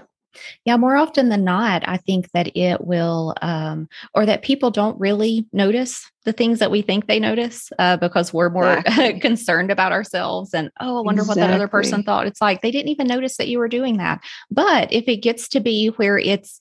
Yeah, 0.65 0.77
more 0.77 0.95
often 0.95 1.29
than 1.29 1.43
not, 1.43 1.83
I 1.87 1.97
think 1.97 2.31
that 2.31 2.55
it 2.55 2.81
will, 2.81 3.35
um, 3.41 3.87
or 4.13 4.25
that 4.25 4.43
people 4.43 4.71
don't 4.71 4.99
really 4.99 5.45
notice 5.51 6.09
the 6.23 6.33
things 6.33 6.59
that 6.59 6.71
we 6.71 6.81
think 6.81 7.07
they 7.07 7.19
notice 7.19 7.69
uh, 7.79 7.97
because 7.97 8.31
we're 8.33 8.49
more 8.49 8.77
exactly. 8.77 9.19
concerned 9.21 9.71
about 9.71 9.91
ourselves 9.91 10.53
and, 10.53 10.69
oh, 10.79 10.99
I 10.99 11.01
wonder 11.01 11.21
exactly. 11.21 11.41
what 11.41 11.47
that 11.47 11.55
other 11.55 11.67
person 11.67 12.03
thought. 12.03 12.27
It's 12.27 12.41
like 12.41 12.61
they 12.61 12.71
didn't 12.71 12.89
even 12.89 13.07
notice 13.07 13.37
that 13.37 13.47
you 13.47 13.59
were 13.59 13.67
doing 13.67 13.97
that. 13.97 14.21
But 14.49 14.93
if 14.93 15.07
it 15.07 15.17
gets 15.17 15.47
to 15.49 15.59
be 15.59 15.87
where 15.87 16.17
it's 16.17 16.59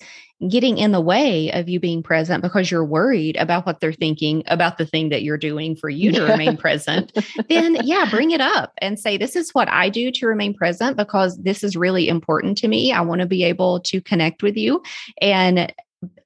getting 0.48 0.78
in 0.78 0.92
the 0.92 1.00
way 1.00 1.50
of 1.52 1.68
you 1.68 1.78
being 1.78 2.02
present 2.02 2.42
because 2.42 2.70
you're 2.70 2.84
worried 2.84 3.36
about 3.36 3.66
what 3.66 3.80
they're 3.80 3.92
thinking 3.92 4.42
about 4.46 4.78
the 4.78 4.86
thing 4.86 5.10
that 5.10 5.22
you're 5.22 5.36
doing 5.36 5.76
for 5.76 5.90
you 5.90 6.10
to 6.12 6.22
remain 6.22 6.56
present, 6.56 7.12
then 7.48 7.76
yeah, 7.84 8.06
bring 8.08 8.30
it 8.30 8.40
up 8.40 8.72
and 8.78 8.98
say, 8.98 9.16
This 9.16 9.36
is 9.36 9.50
what 9.52 9.68
I 9.68 9.88
do 9.88 10.10
to 10.12 10.26
remain 10.26 10.54
present 10.54 10.96
because 10.96 11.36
this 11.42 11.62
is 11.62 11.76
really 11.76 12.08
important 12.08 12.56
to 12.58 12.68
me. 12.68 12.92
I 12.92 13.02
want 13.02 13.20
to 13.20 13.26
be 13.26 13.44
able 13.44 13.80
to 13.80 14.00
connect 14.00 14.42
with 14.42 14.56
you. 14.56 14.82
And 15.20 15.72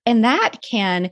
and 0.06 0.22
that 0.22 0.58
can, 0.62 1.10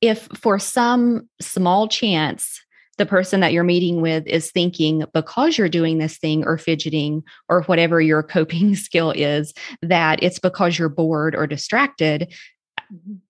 if 0.00 0.28
for 0.34 0.58
some 0.58 1.28
small 1.40 1.88
chance 1.88 2.60
the 2.94 3.06
person 3.06 3.40
that 3.40 3.52
you're 3.52 3.64
meeting 3.64 4.00
with 4.00 4.26
is 4.26 4.50
thinking 4.50 5.04
because 5.12 5.58
you're 5.58 5.68
doing 5.68 5.98
this 5.98 6.18
thing 6.18 6.44
or 6.46 6.58
fidgeting 6.58 7.22
or 7.48 7.62
whatever 7.62 8.00
your 8.00 8.22
coping 8.34 8.74
skill 8.74 9.10
is 9.10 9.52
that 9.82 10.22
it's 10.22 10.38
because 10.38 10.78
you're 10.78 10.88
bored 10.88 11.34
or 11.34 11.46
distracted 11.46 12.32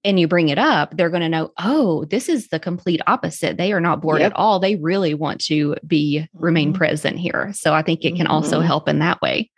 and 0.05 0.19
you 0.19 0.27
bring 0.27 0.49
it 0.49 0.59
up 0.59 0.97
they're 0.97 1.11
going 1.11 1.23
to 1.23 1.29
know 1.29 1.53
oh 1.59 2.05
this 2.07 2.29
is 2.29 2.49
the 2.49 2.59
complete 2.59 3.01
opposite 3.07 3.57
they 3.57 3.73
are 3.73 3.81
not 3.81 4.01
bored 4.01 4.21
yep. 4.21 4.33
at 4.33 4.37
all 4.37 4.59
they 4.59 4.77
really 4.77 5.15
want 5.15 5.41
to 5.41 5.77
be 5.87 6.27
remain 6.35 6.71
mm-hmm. 6.71 6.79
present 6.79 7.19
here 7.19 7.53
so 7.55 7.73
i 7.73 7.81
think 7.81 8.05
it 8.05 8.17
can 8.17 8.27
mm-hmm. 8.27 8.33
also 8.33 8.61
help 8.61 8.89
in 8.89 8.99
that 8.99 9.21
way 9.23 9.51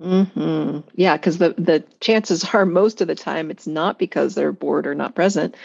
Mm-hmm. 0.00 0.88
Yeah, 0.94 1.16
because 1.16 1.38
the 1.38 1.54
the 1.58 1.84
chances 2.00 2.44
are 2.54 2.64
most 2.64 3.00
of 3.00 3.08
the 3.08 3.16
time 3.16 3.50
it's 3.50 3.66
not 3.66 3.98
because 3.98 4.34
they're 4.34 4.52
bored 4.52 4.86
or 4.86 4.94
not 4.94 5.16
present 5.16 5.56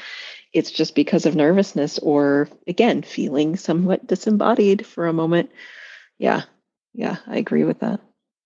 it's 0.53 0.71
just 0.71 0.95
because 0.95 1.25
of 1.25 1.35
nervousness 1.35 1.99
or 1.99 2.47
again 2.67 3.01
feeling 3.01 3.57
somewhat 3.57 4.05
disembodied 4.07 4.85
for 4.85 5.07
a 5.07 5.13
moment. 5.13 5.51
Yeah. 6.19 6.43
Yeah 6.93 7.17
i 7.27 7.37
agree 7.37 7.63
with 7.63 7.79
that. 7.79 7.99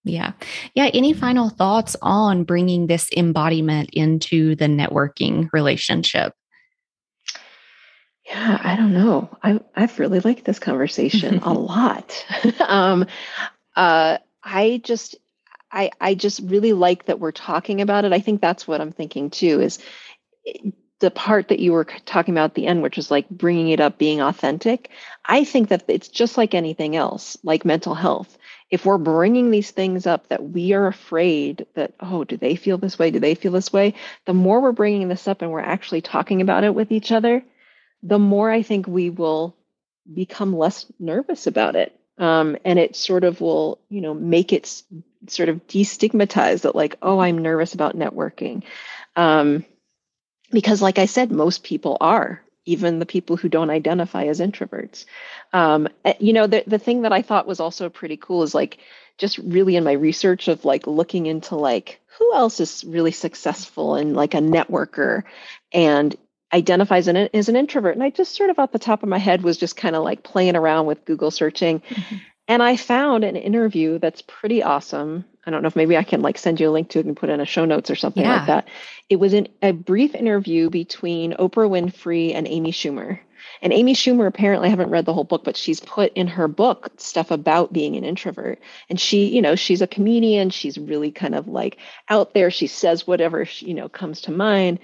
Yeah. 0.03 0.31
Yeah 0.73 0.89
any 0.93 1.13
final 1.13 1.49
thoughts 1.49 1.95
on 2.01 2.45
bringing 2.45 2.87
this 2.87 3.09
embodiment 3.15 3.89
into 3.93 4.55
the 4.55 4.65
networking 4.65 5.49
relationship? 5.51 6.33
Yeah 8.25 8.59
i 8.63 8.75
don't 8.75 8.93
know. 8.93 9.37
I 9.43 9.59
i've 9.75 9.99
really 9.99 10.21
liked 10.21 10.45
this 10.45 10.59
conversation 10.59 11.39
a 11.39 11.53
lot. 11.73 12.25
Um 12.61 13.05
uh 13.75 14.17
i 14.43 14.81
just 14.83 15.15
i 15.71 15.91
i 15.99 16.15
just 16.15 16.39
really 16.39 16.71
like 16.73 17.05
that 17.05 17.19
we're 17.19 17.31
talking 17.33 17.81
about 17.81 18.05
it. 18.05 18.13
I 18.13 18.19
think 18.19 18.41
that's 18.41 18.65
what 18.67 18.79
i'm 18.79 18.93
thinking 18.93 19.29
too 19.29 19.59
is 19.59 19.79
the 20.99 21.11
part 21.11 21.49
that 21.49 21.59
you 21.59 21.73
were 21.73 21.85
talking 22.05 22.33
about 22.33 22.51
at 22.51 22.55
the 22.55 22.65
end, 22.67 22.81
which 22.81 22.97
is 22.97 23.11
like 23.11 23.29
bringing 23.29 23.69
it 23.69 23.79
up, 23.79 23.97
being 23.97 24.19
authentic, 24.21 24.89
I 25.25 25.43
think 25.43 25.69
that 25.69 25.83
it's 25.87 26.07
just 26.07 26.37
like 26.37 26.55
anything 26.55 26.95
else, 26.95 27.37
like 27.43 27.65
mental 27.65 27.93
health. 27.93 28.37
If 28.71 28.85
we're 28.85 28.97
bringing 28.97 29.51
these 29.51 29.71
things 29.71 30.07
up 30.07 30.27
that 30.29 30.49
we 30.49 30.73
are 30.73 30.87
afraid 30.87 31.67
that, 31.75 31.93
oh, 31.99 32.23
do 32.23 32.35
they 32.35 32.55
feel 32.55 32.77
this 32.77 32.97
way? 32.97 33.11
Do 33.11 33.19
they 33.19 33.35
feel 33.35 33.51
this 33.51 33.71
way? 33.71 33.93
The 34.25 34.33
more 34.33 34.59
we're 34.59 34.71
bringing 34.71 35.07
this 35.07 35.27
up 35.27 35.41
and 35.41 35.51
we're 35.51 35.61
actually 35.61 36.01
talking 36.01 36.41
about 36.41 36.63
it 36.63 36.73
with 36.73 36.91
each 36.91 37.11
other, 37.11 37.43
the 38.03 38.19
more 38.19 38.49
I 38.51 38.63
think 38.63 38.87
we 38.87 39.09
will 39.09 39.55
become 40.11 40.55
less 40.55 40.85
nervous 40.99 41.47
about 41.47 41.75
it. 41.75 41.97
Um, 42.17 42.57
and 42.65 42.79
it 42.79 42.95
sort 42.95 43.23
of 43.23 43.39
will, 43.39 43.79
you 43.89 44.01
know, 44.01 44.15
make 44.15 44.51
it 44.51 44.81
sort 45.27 45.49
of 45.49 45.67
destigmatize 45.67 46.61
that, 46.61 46.75
like, 46.75 46.97
oh, 47.01 47.19
I'm 47.19 47.37
nervous 47.37 47.75
about 47.75 47.95
networking. 47.95 48.63
Um, 49.15 49.65
because 50.51 50.81
like 50.81 50.99
i 50.99 51.05
said 51.05 51.31
most 51.31 51.63
people 51.63 51.97
are 52.01 52.41
even 52.65 52.99
the 52.99 53.05
people 53.05 53.37
who 53.37 53.47
don't 53.47 53.69
identify 53.69 54.25
as 54.25 54.41
introverts. 54.41 55.05
Um, 55.53 55.87
eh, 56.03 56.15
you 56.19 56.33
know 56.33 56.47
the, 56.47 56.63
the 56.67 56.79
thing 56.79 57.03
that 57.03 57.13
i 57.13 57.21
thought 57.21 57.47
was 57.47 57.59
also 57.59 57.89
pretty 57.89 58.17
cool 58.17 58.43
is 58.43 58.53
like 58.53 58.77
just 59.17 59.37
really 59.39 59.75
in 59.75 59.83
my 59.83 59.93
research 59.93 60.47
of 60.47 60.65
like 60.65 60.85
looking 60.85 61.25
into 61.25 61.55
like 61.55 61.99
who 62.17 62.33
else 62.35 62.59
is 62.59 62.83
really 62.85 63.11
successful 63.11 63.95
and 63.95 64.15
like 64.15 64.33
a 64.33 64.39
networker 64.39 65.23
and 65.71 66.15
identifies 66.53 67.07
it 67.07 67.29
as 67.33 67.49
an 67.49 67.55
introvert. 67.55 67.95
And 67.95 68.03
i 68.03 68.09
just 68.09 68.35
sort 68.35 68.49
of 68.49 68.59
off 68.59 68.71
the 68.71 68.79
top 68.79 69.03
of 69.03 69.09
my 69.09 69.17
head 69.17 69.43
was 69.43 69.57
just 69.57 69.75
kind 69.75 69.95
of 69.95 70.03
like 70.03 70.23
playing 70.23 70.55
around 70.55 70.85
with 70.85 71.05
google 71.05 71.31
searching. 71.31 71.79
Mm-hmm. 71.79 72.15
And 72.47 72.63
i 72.63 72.75
found 72.75 73.23
an 73.23 73.35
interview 73.35 73.99
that's 73.99 74.21
pretty 74.21 74.63
awesome 74.63 75.25
I 75.47 75.49
don't 75.49 75.61
know 75.61 75.69
if 75.69 75.77
maybe 75.77 75.95
I 75.95 76.03
can 76.03 76.21
like 76.21 76.37
send 76.37 76.59
you 76.59 76.69
a 76.69 76.71
link 76.71 76.89
to 76.89 76.99
it 76.99 77.05
and 77.05 77.15
put 77.15 77.29
in 77.29 77.39
a 77.39 77.45
show 77.45 77.63
notes 77.63 77.89
or 77.89 77.95
something 77.95 78.23
yeah. 78.23 78.39
like 78.39 78.47
that. 78.47 78.67
It 79.07 79.15
was 79.15 79.33
in 79.33 79.47
a 79.61 79.71
brief 79.71 80.13
interview 80.13 80.69
between 80.69 81.31
Oprah 81.33 81.69
Winfrey 81.69 82.35
and 82.35 82.45
Amy 82.45 82.73
Schumer. 82.73 83.21
And 83.61 83.71
Amy 83.71 83.93
Schumer 83.93 84.27
apparently 84.27 84.67
I 84.67 84.71
haven't 84.71 84.89
read 84.89 85.05
the 85.05 85.13
whole 85.13 85.23
book, 85.23 85.45
but 85.45 85.55
she's 85.55 85.79
put 85.79 86.11
in 86.13 86.27
her 86.27 86.49
book 86.49 86.91
stuff 86.97 87.31
about 87.31 87.71
being 87.71 87.95
an 87.95 88.03
introvert. 88.03 88.59
And 88.89 88.99
she, 88.99 89.27
you 89.27 89.41
know, 89.41 89.55
she's 89.55 89.81
a 89.81 89.87
comedian. 89.87 90.49
She's 90.49 90.77
really 90.77 91.11
kind 91.11 91.33
of 91.33 91.47
like 91.47 91.77
out 92.09 92.33
there. 92.33 92.51
She 92.51 92.67
says 92.67 93.07
whatever 93.07 93.47
you 93.59 93.73
know 93.73 93.87
comes 93.87 94.21
to 94.21 94.31
mind. 94.31 94.79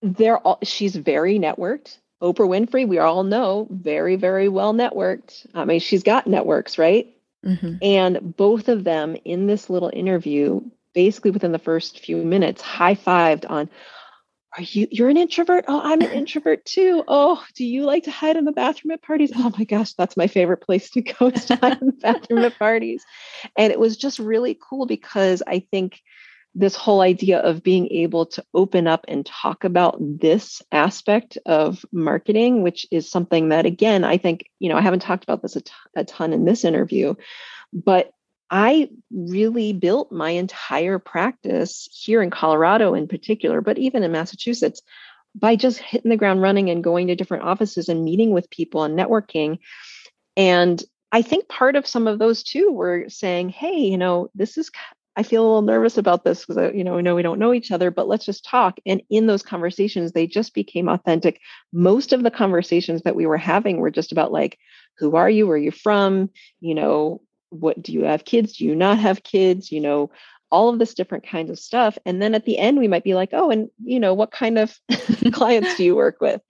They're 0.00 0.38
all 0.38 0.60
she's 0.62 0.96
very 0.96 1.38
networked. 1.38 1.98
Oprah 2.22 2.48
Winfrey, 2.48 2.86
we 2.86 2.98
all 2.98 3.24
know, 3.24 3.66
very, 3.70 4.16
very 4.16 4.48
well 4.48 4.74
networked. 4.74 5.46
I 5.54 5.64
mean, 5.64 5.80
she's 5.80 6.02
got 6.02 6.26
networks, 6.26 6.78
right? 6.78 7.14
Mm-hmm. 7.44 7.76
And 7.82 8.36
both 8.36 8.68
of 8.68 8.84
them 8.84 9.16
in 9.24 9.46
this 9.46 9.70
little 9.70 9.90
interview, 9.92 10.60
basically 10.94 11.30
within 11.30 11.52
the 11.52 11.58
first 11.58 12.00
few 12.00 12.18
minutes, 12.18 12.60
high 12.60 12.94
fived 12.94 13.48
on, 13.48 13.70
are 14.56 14.62
you 14.62 14.88
you're 14.90 15.08
an 15.08 15.16
introvert? 15.16 15.64
Oh, 15.68 15.80
I'm 15.80 16.00
an 16.00 16.10
introvert 16.10 16.64
too. 16.64 17.04
Oh, 17.06 17.42
do 17.54 17.64
you 17.64 17.84
like 17.84 18.04
to 18.04 18.10
hide 18.10 18.36
in 18.36 18.44
the 18.44 18.52
bathroom 18.52 18.90
at 18.90 19.00
parties? 19.00 19.30
Oh 19.34 19.52
my 19.56 19.64
gosh, 19.64 19.92
that's 19.92 20.16
my 20.16 20.26
favorite 20.26 20.58
place 20.58 20.90
to 20.90 21.02
go 21.02 21.30
to 21.30 21.56
hide 21.56 21.80
in 21.80 21.86
the 21.86 21.92
bathroom 21.92 22.44
at 22.44 22.58
parties. 22.58 23.04
And 23.56 23.72
it 23.72 23.78
was 23.78 23.96
just 23.96 24.18
really 24.18 24.58
cool 24.60 24.86
because 24.86 25.42
I 25.46 25.60
think 25.70 26.02
this 26.54 26.74
whole 26.74 27.00
idea 27.00 27.38
of 27.38 27.62
being 27.62 27.88
able 27.88 28.26
to 28.26 28.44
open 28.54 28.86
up 28.86 29.04
and 29.06 29.24
talk 29.24 29.64
about 29.64 29.96
this 30.00 30.62
aspect 30.72 31.38
of 31.46 31.84
marketing, 31.92 32.62
which 32.62 32.86
is 32.90 33.08
something 33.08 33.50
that, 33.50 33.66
again, 33.66 34.02
I 34.02 34.18
think, 34.18 34.50
you 34.58 34.68
know, 34.68 34.76
I 34.76 34.80
haven't 34.80 35.00
talked 35.00 35.22
about 35.22 35.42
this 35.42 35.56
a, 35.56 35.60
t- 35.60 35.72
a 35.94 36.04
ton 36.04 36.32
in 36.32 36.44
this 36.44 36.64
interview, 36.64 37.14
but 37.72 38.12
I 38.50 38.90
really 39.12 39.72
built 39.72 40.10
my 40.10 40.30
entire 40.30 40.98
practice 40.98 41.88
here 41.92 42.20
in 42.20 42.30
Colorado 42.30 42.94
in 42.94 43.06
particular, 43.06 43.60
but 43.60 43.78
even 43.78 44.02
in 44.02 44.10
Massachusetts 44.10 44.82
by 45.36 45.54
just 45.54 45.78
hitting 45.78 46.10
the 46.10 46.16
ground 46.16 46.42
running 46.42 46.70
and 46.70 46.82
going 46.82 47.06
to 47.06 47.14
different 47.14 47.44
offices 47.44 47.88
and 47.88 48.04
meeting 48.04 48.32
with 48.32 48.50
people 48.50 48.82
and 48.82 48.98
networking. 48.98 49.58
And 50.36 50.82
I 51.12 51.22
think 51.22 51.48
part 51.48 51.76
of 51.76 51.86
some 51.86 52.08
of 52.08 52.18
those 52.18 52.42
too 52.42 52.72
were 52.72 53.04
saying, 53.08 53.50
hey, 53.50 53.78
you 53.78 53.98
know, 53.98 54.30
this 54.34 54.58
is 54.58 54.70
I 55.20 55.22
feel 55.22 55.42
a 55.42 55.44
little 55.44 55.60
nervous 55.60 55.98
about 55.98 56.24
this 56.24 56.46
because 56.46 56.74
you 56.74 56.82
know 56.82 56.96
we 56.96 57.02
know 57.02 57.14
we 57.14 57.20
don't 57.20 57.38
know 57.38 57.52
each 57.52 57.70
other, 57.70 57.90
but 57.90 58.08
let's 58.08 58.24
just 58.24 58.42
talk. 58.42 58.78
And 58.86 59.02
in 59.10 59.26
those 59.26 59.42
conversations, 59.42 60.12
they 60.12 60.26
just 60.26 60.54
became 60.54 60.88
authentic. 60.88 61.42
Most 61.74 62.14
of 62.14 62.22
the 62.22 62.30
conversations 62.30 63.02
that 63.02 63.14
we 63.14 63.26
were 63.26 63.36
having 63.36 63.80
were 63.80 63.90
just 63.90 64.12
about 64.12 64.32
like, 64.32 64.58
who 64.96 65.16
are 65.16 65.28
you? 65.28 65.46
Where 65.46 65.56
are 65.56 65.58
you 65.58 65.72
from? 65.72 66.30
You 66.60 66.74
know, 66.74 67.20
what 67.50 67.82
do 67.82 67.92
you 67.92 68.04
have 68.04 68.24
kids? 68.24 68.56
Do 68.56 68.64
you 68.64 68.74
not 68.74 68.98
have 68.98 69.22
kids? 69.22 69.70
You 69.70 69.82
know, 69.82 70.10
all 70.50 70.70
of 70.70 70.78
this 70.78 70.94
different 70.94 71.26
kinds 71.26 71.50
of 71.50 71.58
stuff. 71.58 71.98
And 72.06 72.22
then 72.22 72.34
at 72.34 72.46
the 72.46 72.56
end, 72.56 72.78
we 72.78 72.88
might 72.88 73.04
be 73.04 73.12
like, 73.12 73.30
oh, 73.34 73.50
and 73.50 73.68
you 73.84 74.00
know, 74.00 74.14
what 74.14 74.32
kind 74.32 74.58
of 74.58 74.74
clients 75.32 75.76
do 75.76 75.84
you 75.84 75.94
work 75.94 76.22
with? 76.22 76.40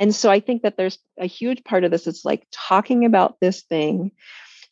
And 0.00 0.14
so 0.14 0.30
I 0.30 0.40
think 0.40 0.62
that 0.62 0.78
there's 0.78 0.98
a 1.18 1.26
huge 1.26 1.62
part 1.62 1.84
of 1.84 1.90
this. 1.90 2.06
It's 2.06 2.24
like 2.24 2.46
talking 2.50 3.04
about 3.04 3.36
this 3.42 3.64
thing 3.64 4.12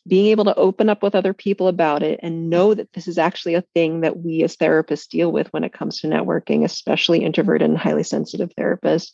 being 0.06 0.26
able 0.26 0.44
to 0.44 0.54
open 0.56 0.88
up 0.88 1.02
with 1.02 1.14
other 1.14 1.32
people 1.32 1.68
about 1.68 2.02
it 2.02 2.18
and 2.22 2.50
know 2.50 2.74
that 2.74 2.92
this 2.92 3.06
is 3.06 3.18
actually 3.18 3.54
a 3.54 3.64
thing 3.74 4.00
that 4.00 4.18
we 4.18 4.42
as 4.42 4.56
therapists 4.56 5.08
deal 5.08 5.30
with 5.30 5.52
when 5.52 5.62
it 5.64 5.72
comes 5.72 6.00
to 6.00 6.08
networking, 6.08 6.64
especially 6.64 7.24
introverted 7.24 7.68
and 7.68 7.78
highly 7.78 8.02
sensitive 8.02 8.50
therapists. 8.58 9.12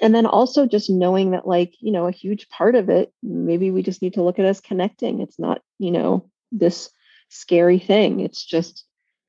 And 0.00 0.14
then 0.14 0.26
also 0.26 0.66
just 0.66 0.88
knowing 0.88 1.32
that, 1.32 1.46
like, 1.46 1.74
you 1.80 1.90
know, 1.90 2.06
a 2.06 2.12
huge 2.12 2.48
part 2.48 2.76
of 2.76 2.88
it, 2.88 3.12
maybe 3.20 3.72
we 3.72 3.82
just 3.82 4.00
need 4.00 4.14
to 4.14 4.22
look 4.22 4.38
at 4.38 4.44
as 4.44 4.60
connecting. 4.60 5.20
It's 5.20 5.40
not, 5.40 5.60
you 5.80 5.90
know, 5.90 6.30
this 6.52 6.90
scary 7.30 7.80
thing. 7.80 8.20
It's 8.20 8.44
just 8.44 8.84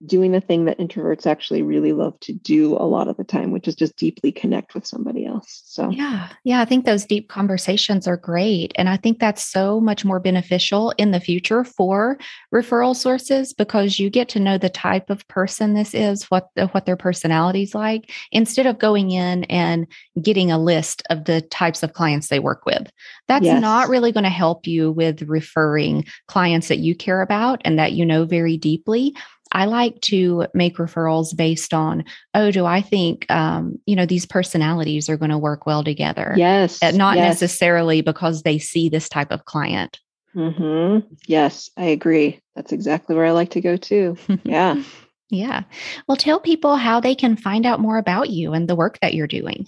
doing 0.05 0.31
the 0.31 0.39
thing 0.39 0.65
that 0.65 0.79
introverts 0.79 1.27
actually 1.27 1.61
really 1.61 1.91
love 1.91 2.17
to 2.21 2.33
do 2.33 2.73
a 2.75 2.87
lot 2.87 3.07
of 3.07 3.17
the 3.17 3.23
time, 3.23 3.51
which 3.51 3.67
is 3.67 3.75
just 3.75 3.97
deeply 3.97 4.31
connect 4.31 4.73
with 4.73 4.85
somebody 4.85 5.25
else. 5.25 5.61
So, 5.65 5.89
yeah, 5.89 6.29
yeah, 6.43 6.61
I 6.61 6.65
think 6.65 6.85
those 6.85 7.05
deep 7.05 7.27
conversations 7.27 8.07
are 8.07 8.15
great. 8.15 8.71
And 8.75 8.87
I 8.87 8.95
think 8.95 9.19
that's 9.19 9.43
so 9.43 9.81
much 9.81 10.05
more 10.05 10.19
beneficial 10.19 10.91
in 10.97 11.11
the 11.11 11.19
future 11.19 11.63
for 11.63 12.17
referral 12.53 12.95
sources 12.95 13.53
because 13.53 13.99
you 13.99 14.09
get 14.09 14.29
to 14.29 14.39
know 14.39 14.57
the 14.57 14.69
type 14.69 15.09
of 15.09 15.27
person 15.27 15.73
this 15.73 15.93
is, 15.93 16.23
what, 16.25 16.49
what 16.71 16.85
their 16.85 16.97
personality's 16.97 17.75
like, 17.75 18.11
instead 18.31 18.65
of 18.65 18.79
going 18.79 19.11
in 19.11 19.43
and 19.45 19.85
getting 20.21 20.49
a 20.49 20.59
list 20.59 21.03
of 21.09 21.25
the 21.25 21.41
types 21.41 21.83
of 21.83 21.93
clients 21.93 22.27
they 22.27 22.39
work 22.39 22.65
with. 22.65 22.89
That's 23.27 23.45
yes. 23.45 23.61
not 23.61 23.89
really 23.89 24.11
going 24.11 24.23
to 24.23 24.29
help 24.29 24.65
you 24.65 24.91
with 24.91 25.23
referring 25.23 26.05
clients 26.27 26.69
that 26.69 26.79
you 26.79 26.95
care 26.95 27.21
about 27.21 27.61
and 27.65 27.77
that 27.77 27.93
you 27.93 28.05
know 28.05 28.25
very 28.25 28.57
deeply 28.57 29.13
I 29.51 29.65
like 29.65 29.99
to 30.01 30.47
make 30.53 30.77
referrals 30.77 31.35
based 31.35 31.73
on, 31.73 32.03
oh, 32.33 32.51
do 32.51 32.65
I 32.65 32.81
think, 32.81 33.29
um, 33.31 33.79
you 33.85 33.95
know, 33.95 34.05
these 34.05 34.25
personalities 34.25 35.09
are 35.09 35.17
going 35.17 35.31
to 35.31 35.37
work 35.37 35.65
well 35.65 35.83
together? 35.83 36.33
Yes. 36.37 36.81
Uh, 36.83 36.91
Not 36.91 37.17
yes. 37.17 37.41
necessarily 37.41 38.01
because 38.01 38.43
they 38.43 38.59
see 38.59 38.89
this 38.89 39.09
type 39.09 39.31
of 39.31 39.45
client. 39.45 39.99
hmm 40.33 40.99
Yes, 41.25 41.69
I 41.77 41.85
agree. 41.85 42.39
That's 42.55 42.71
exactly 42.71 43.15
where 43.15 43.25
I 43.25 43.31
like 43.31 43.51
to 43.51 43.61
go 43.61 43.77
too. 43.77 44.17
Yeah. 44.43 44.83
yeah. 45.29 45.63
Well, 46.07 46.17
tell 46.17 46.39
people 46.39 46.75
how 46.75 46.99
they 46.99 47.15
can 47.15 47.35
find 47.35 47.65
out 47.65 47.79
more 47.79 47.97
about 47.97 48.29
you 48.29 48.53
and 48.53 48.67
the 48.67 48.75
work 48.75 48.99
that 49.01 49.13
you're 49.13 49.27
doing. 49.27 49.65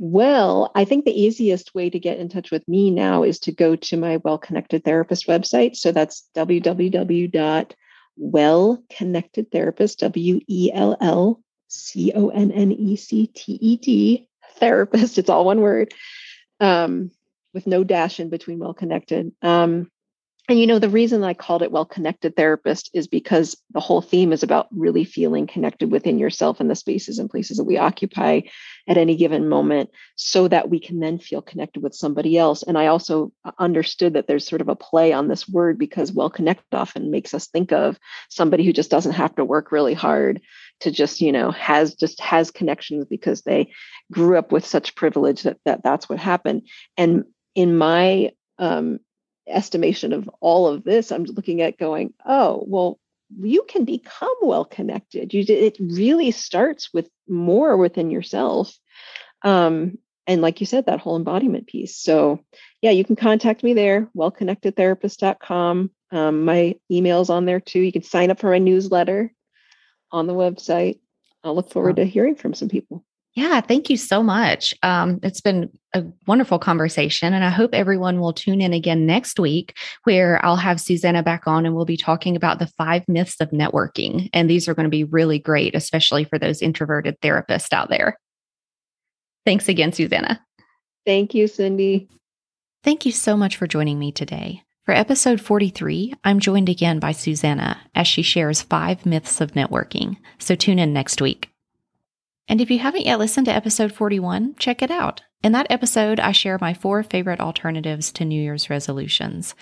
Well, 0.00 0.70
I 0.76 0.84
think 0.84 1.04
the 1.04 1.20
easiest 1.20 1.74
way 1.74 1.90
to 1.90 1.98
get 1.98 2.18
in 2.18 2.28
touch 2.28 2.52
with 2.52 2.66
me 2.68 2.90
now 2.90 3.24
is 3.24 3.40
to 3.40 3.52
go 3.52 3.74
to 3.74 3.96
my 3.96 4.18
Well 4.18 4.38
Connected 4.38 4.84
Therapist 4.84 5.26
website. 5.26 5.74
So 5.74 5.90
that's 5.90 6.28
www.wellconnectedtherapist, 8.20 9.98
W 9.98 10.40
E 10.46 10.70
L 10.72 10.96
L 11.00 11.40
C 11.68 12.12
O 12.14 12.28
N 12.28 12.50
N 12.50 12.72
E 12.72 12.96
C 12.96 13.26
T 13.26 13.52
E 13.54 13.76
D, 13.76 13.78
therapist. 13.78 13.96
W 13.96 14.00
E 14.06 14.12
L 14.12 14.16
L 14.20 14.30
C 14.38 14.52
O 14.54 14.58
N 14.60 14.72
N 14.72 14.72
E 14.72 14.76
C 14.76 14.96
T 14.96 15.02
E 15.02 15.06
T, 15.08 15.08
therapist, 15.08 15.18
it's 15.18 15.30
all 15.30 15.44
one 15.44 15.60
word 15.60 15.94
um, 16.60 17.10
with 17.54 17.66
no 17.66 17.84
dash 17.84 18.20
in 18.20 18.28
between 18.28 18.58
well 18.58 18.74
connected. 18.74 19.32
Um, 19.42 19.90
and 20.48 20.58
you 20.58 20.66
know, 20.66 20.78
the 20.78 20.88
reason 20.88 21.22
I 21.22 21.34
called 21.34 21.62
it 21.62 21.70
Well 21.70 21.84
Connected 21.84 22.34
Therapist 22.34 22.90
is 22.94 23.06
because 23.06 23.54
the 23.72 23.80
whole 23.80 24.00
theme 24.00 24.32
is 24.32 24.42
about 24.42 24.66
really 24.70 25.04
feeling 25.04 25.46
connected 25.46 25.90
within 25.90 26.18
yourself 26.18 26.58
and 26.58 26.70
the 26.70 26.74
spaces 26.74 27.18
and 27.18 27.28
places 27.28 27.58
that 27.58 27.64
we 27.64 27.76
occupy 27.76 28.40
at 28.88 28.96
any 28.96 29.14
given 29.14 29.50
moment 29.50 29.90
so 30.16 30.48
that 30.48 30.70
we 30.70 30.80
can 30.80 31.00
then 31.00 31.18
feel 31.18 31.42
connected 31.42 31.82
with 31.82 31.94
somebody 31.94 32.38
else. 32.38 32.62
And 32.62 32.78
I 32.78 32.86
also 32.86 33.30
uh, 33.44 33.50
understood 33.58 34.14
that 34.14 34.26
there's 34.26 34.48
sort 34.48 34.62
of 34.62 34.70
a 34.70 34.74
play 34.74 35.12
on 35.12 35.28
this 35.28 35.46
word 35.46 35.78
because 35.78 36.12
well 36.12 36.30
connected 36.30 36.74
often 36.74 37.10
makes 37.10 37.34
us 37.34 37.48
think 37.48 37.70
of 37.70 37.98
somebody 38.30 38.64
who 38.64 38.72
just 38.72 38.90
doesn't 38.90 39.12
have 39.12 39.36
to 39.36 39.44
work 39.44 39.70
really 39.70 39.92
hard 39.92 40.40
to 40.80 40.90
just, 40.90 41.20
you 41.20 41.30
know, 41.30 41.50
has 41.50 41.94
just 41.94 42.22
has 42.22 42.50
connections 42.50 43.04
because 43.04 43.42
they 43.42 43.70
grew 44.10 44.38
up 44.38 44.50
with 44.50 44.64
such 44.64 44.94
privilege 44.94 45.42
that, 45.42 45.58
that 45.66 45.82
that's 45.84 46.08
what 46.08 46.18
happened. 46.18 46.62
And 46.96 47.24
in 47.54 47.76
my 47.76 48.32
um, 48.58 49.00
estimation 49.48 50.12
of 50.12 50.28
all 50.40 50.66
of 50.66 50.84
this, 50.84 51.10
I'm 51.10 51.24
looking 51.24 51.62
at 51.62 51.78
going, 51.78 52.12
oh, 52.26 52.64
well, 52.66 52.98
you 53.40 53.64
can 53.68 53.84
become 53.84 54.34
well 54.42 54.64
connected. 54.64 55.34
You 55.34 55.44
it 55.48 55.76
really 55.78 56.30
starts 56.30 56.92
with 56.92 57.08
more 57.28 57.76
within 57.76 58.10
yourself. 58.10 58.76
Um, 59.42 59.98
and 60.26 60.42
like 60.42 60.60
you 60.60 60.66
said, 60.66 60.86
that 60.86 61.00
whole 61.00 61.16
embodiment 61.16 61.66
piece. 61.66 61.96
So 61.96 62.40
yeah, 62.82 62.90
you 62.90 63.04
can 63.04 63.16
contact 63.16 63.62
me 63.62 63.74
there, 63.74 64.10
wellconnectedtherapist.com. 64.16 65.90
Um, 66.10 66.44
my 66.44 66.76
email's 66.90 67.30
on 67.30 67.44
there 67.44 67.60
too. 67.60 67.80
You 67.80 67.92
can 67.92 68.02
sign 68.02 68.30
up 68.30 68.40
for 68.40 68.50
my 68.50 68.58
newsletter 68.58 69.32
on 70.10 70.26
the 70.26 70.34
website. 70.34 71.00
I'll 71.44 71.54
look 71.54 71.70
forward 71.70 71.96
to 71.96 72.04
hearing 72.04 72.34
from 72.34 72.54
some 72.54 72.68
people. 72.68 73.04
Yeah, 73.34 73.60
thank 73.60 73.88
you 73.88 73.96
so 73.96 74.22
much. 74.22 74.74
Um, 74.82 75.20
it's 75.22 75.40
been 75.40 75.70
a 75.94 76.04
wonderful 76.26 76.58
conversation, 76.58 77.32
and 77.32 77.44
I 77.44 77.50
hope 77.50 77.74
everyone 77.74 78.20
will 78.20 78.32
tune 78.32 78.60
in 78.60 78.72
again 78.72 79.06
next 79.06 79.40
week, 79.40 79.76
where 80.04 80.44
I'll 80.44 80.56
have 80.56 80.80
Susanna 80.80 81.22
back 81.22 81.46
on 81.46 81.64
and 81.64 81.74
we'll 81.74 81.84
be 81.84 81.96
talking 81.96 82.36
about 82.36 82.58
the 82.58 82.66
five 82.66 83.08
myths 83.08 83.40
of 83.40 83.50
networking. 83.50 84.28
And 84.32 84.48
these 84.48 84.68
are 84.68 84.74
going 84.74 84.84
to 84.84 84.90
be 84.90 85.04
really 85.04 85.38
great, 85.38 85.74
especially 85.74 86.24
for 86.24 86.38
those 86.38 86.62
introverted 86.62 87.20
therapists 87.20 87.72
out 87.72 87.88
there. 87.88 88.18
Thanks 89.46 89.68
again, 89.68 89.92
Susanna. 89.92 90.44
Thank 91.06 91.34
you, 91.34 91.46
Cindy. 91.46 92.08
Thank 92.84 93.06
you 93.06 93.12
so 93.12 93.36
much 93.36 93.56
for 93.56 93.66
joining 93.66 93.98
me 93.98 94.12
today. 94.12 94.62
For 94.84 94.92
episode 94.92 95.40
43, 95.40 96.14
I'm 96.24 96.40
joined 96.40 96.68
again 96.68 96.98
by 96.98 97.12
Susanna 97.12 97.78
as 97.94 98.06
she 98.06 98.22
shares 98.22 98.62
five 98.62 99.04
myths 99.04 99.40
of 99.40 99.52
networking. 99.52 100.16
So 100.38 100.54
tune 100.54 100.78
in 100.78 100.92
next 100.92 101.20
week. 101.20 101.50
And 102.48 102.60
if 102.62 102.70
you 102.70 102.78
haven't 102.78 103.04
yet 103.04 103.18
listened 103.18 103.46
to 103.46 103.54
episode 103.54 103.92
41, 103.92 104.54
check 104.58 104.80
it 104.80 104.90
out. 104.90 105.20
In 105.42 105.52
that 105.52 105.66
episode, 105.70 106.18
I 106.18 106.32
share 106.32 106.58
my 106.60 106.72
four 106.72 107.02
favorite 107.02 107.40
alternatives 107.40 108.10
to 108.12 108.24
New 108.24 108.40
Year's 108.40 108.70
resolutions. 108.70 109.54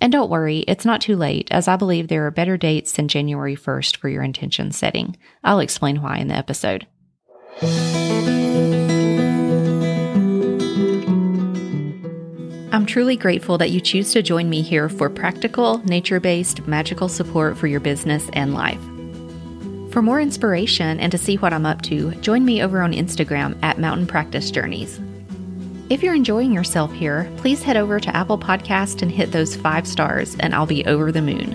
And 0.00 0.12
don't 0.12 0.30
worry, 0.30 0.64
it's 0.66 0.84
not 0.84 1.00
too 1.00 1.14
late, 1.14 1.46
as 1.52 1.68
I 1.68 1.76
believe 1.76 2.08
there 2.08 2.26
are 2.26 2.32
better 2.32 2.56
dates 2.56 2.92
than 2.92 3.06
January 3.06 3.54
1st 3.54 3.96
for 3.96 4.08
your 4.08 4.24
intention 4.24 4.72
setting. 4.72 5.16
I'll 5.44 5.60
explain 5.60 6.02
why 6.02 6.18
in 6.18 6.26
the 6.26 6.34
episode. 6.34 6.88
I'm 12.72 12.86
truly 12.86 13.16
grateful 13.16 13.58
that 13.58 13.70
you 13.70 13.80
choose 13.80 14.12
to 14.12 14.22
join 14.22 14.50
me 14.50 14.62
here 14.62 14.88
for 14.88 15.08
practical, 15.08 15.78
nature 15.84 16.18
based, 16.18 16.66
magical 16.66 17.08
support 17.08 17.56
for 17.56 17.68
your 17.68 17.80
business 17.80 18.28
and 18.32 18.54
life. 18.54 18.82
For 19.92 20.00
more 20.00 20.22
inspiration 20.22 20.98
and 21.00 21.12
to 21.12 21.18
see 21.18 21.36
what 21.36 21.52
I'm 21.52 21.66
up 21.66 21.82
to, 21.82 22.12
join 22.22 22.46
me 22.46 22.62
over 22.62 22.80
on 22.80 22.94
Instagram 22.94 23.62
at 23.62 23.78
Mountain 23.78 24.06
Practice 24.06 24.50
Journeys. 24.50 24.98
If 25.90 26.02
you're 26.02 26.14
enjoying 26.14 26.50
yourself 26.50 26.90
here, 26.94 27.30
please 27.36 27.62
head 27.62 27.76
over 27.76 28.00
to 28.00 28.16
Apple 28.16 28.38
Podcast 28.38 29.02
and 29.02 29.12
hit 29.12 29.32
those 29.32 29.54
five 29.54 29.86
stars, 29.86 30.34
and 30.40 30.54
I'll 30.54 30.64
be 30.64 30.82
over 30.86 31.12
the 31.12 31.20
moon. 31.20 31.52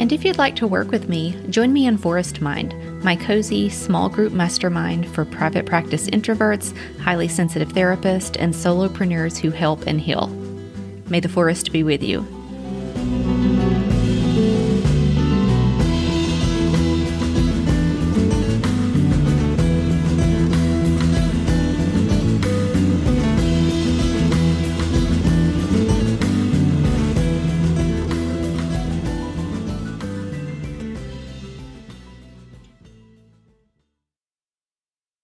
And 0.00 0.12
if 0.12 0.24
you'd 0.24 0.36
like 0.36 0.56
to 0.56 0.66
work 0.66 0.90
with 0.90 1.08
me, 1.08 1.40
join 1.48 1.72
me 1.72 1.86
in 1.86 1.96
Forest 1.96 2.40
Mind, 2.40 2.74
my 3.04 3.14
cozy 3.14 3.68
small 3.68 4.08
group 4.08 4.32
mastermind 4.32 5.06
for 5.06 5.24
private 5.24 5.64
practice 5.64 6.10
introverts, 6.10 6.76
highly 6.98 7.28
sensitive 7.28 7.68
therapists, 7.68 8.36
and 8.40 8.52
solopreneurs 8.52 9.38
who 9.38 9.50
help 9.50 9.86
and 9.86 10.00
heal. 10.00 10.26
May 11.08 11.20
the 11.20 11.28
forest 11.28 11.70
be 11.70 11.84
with 11.84 12.02
you. 12.02 12.26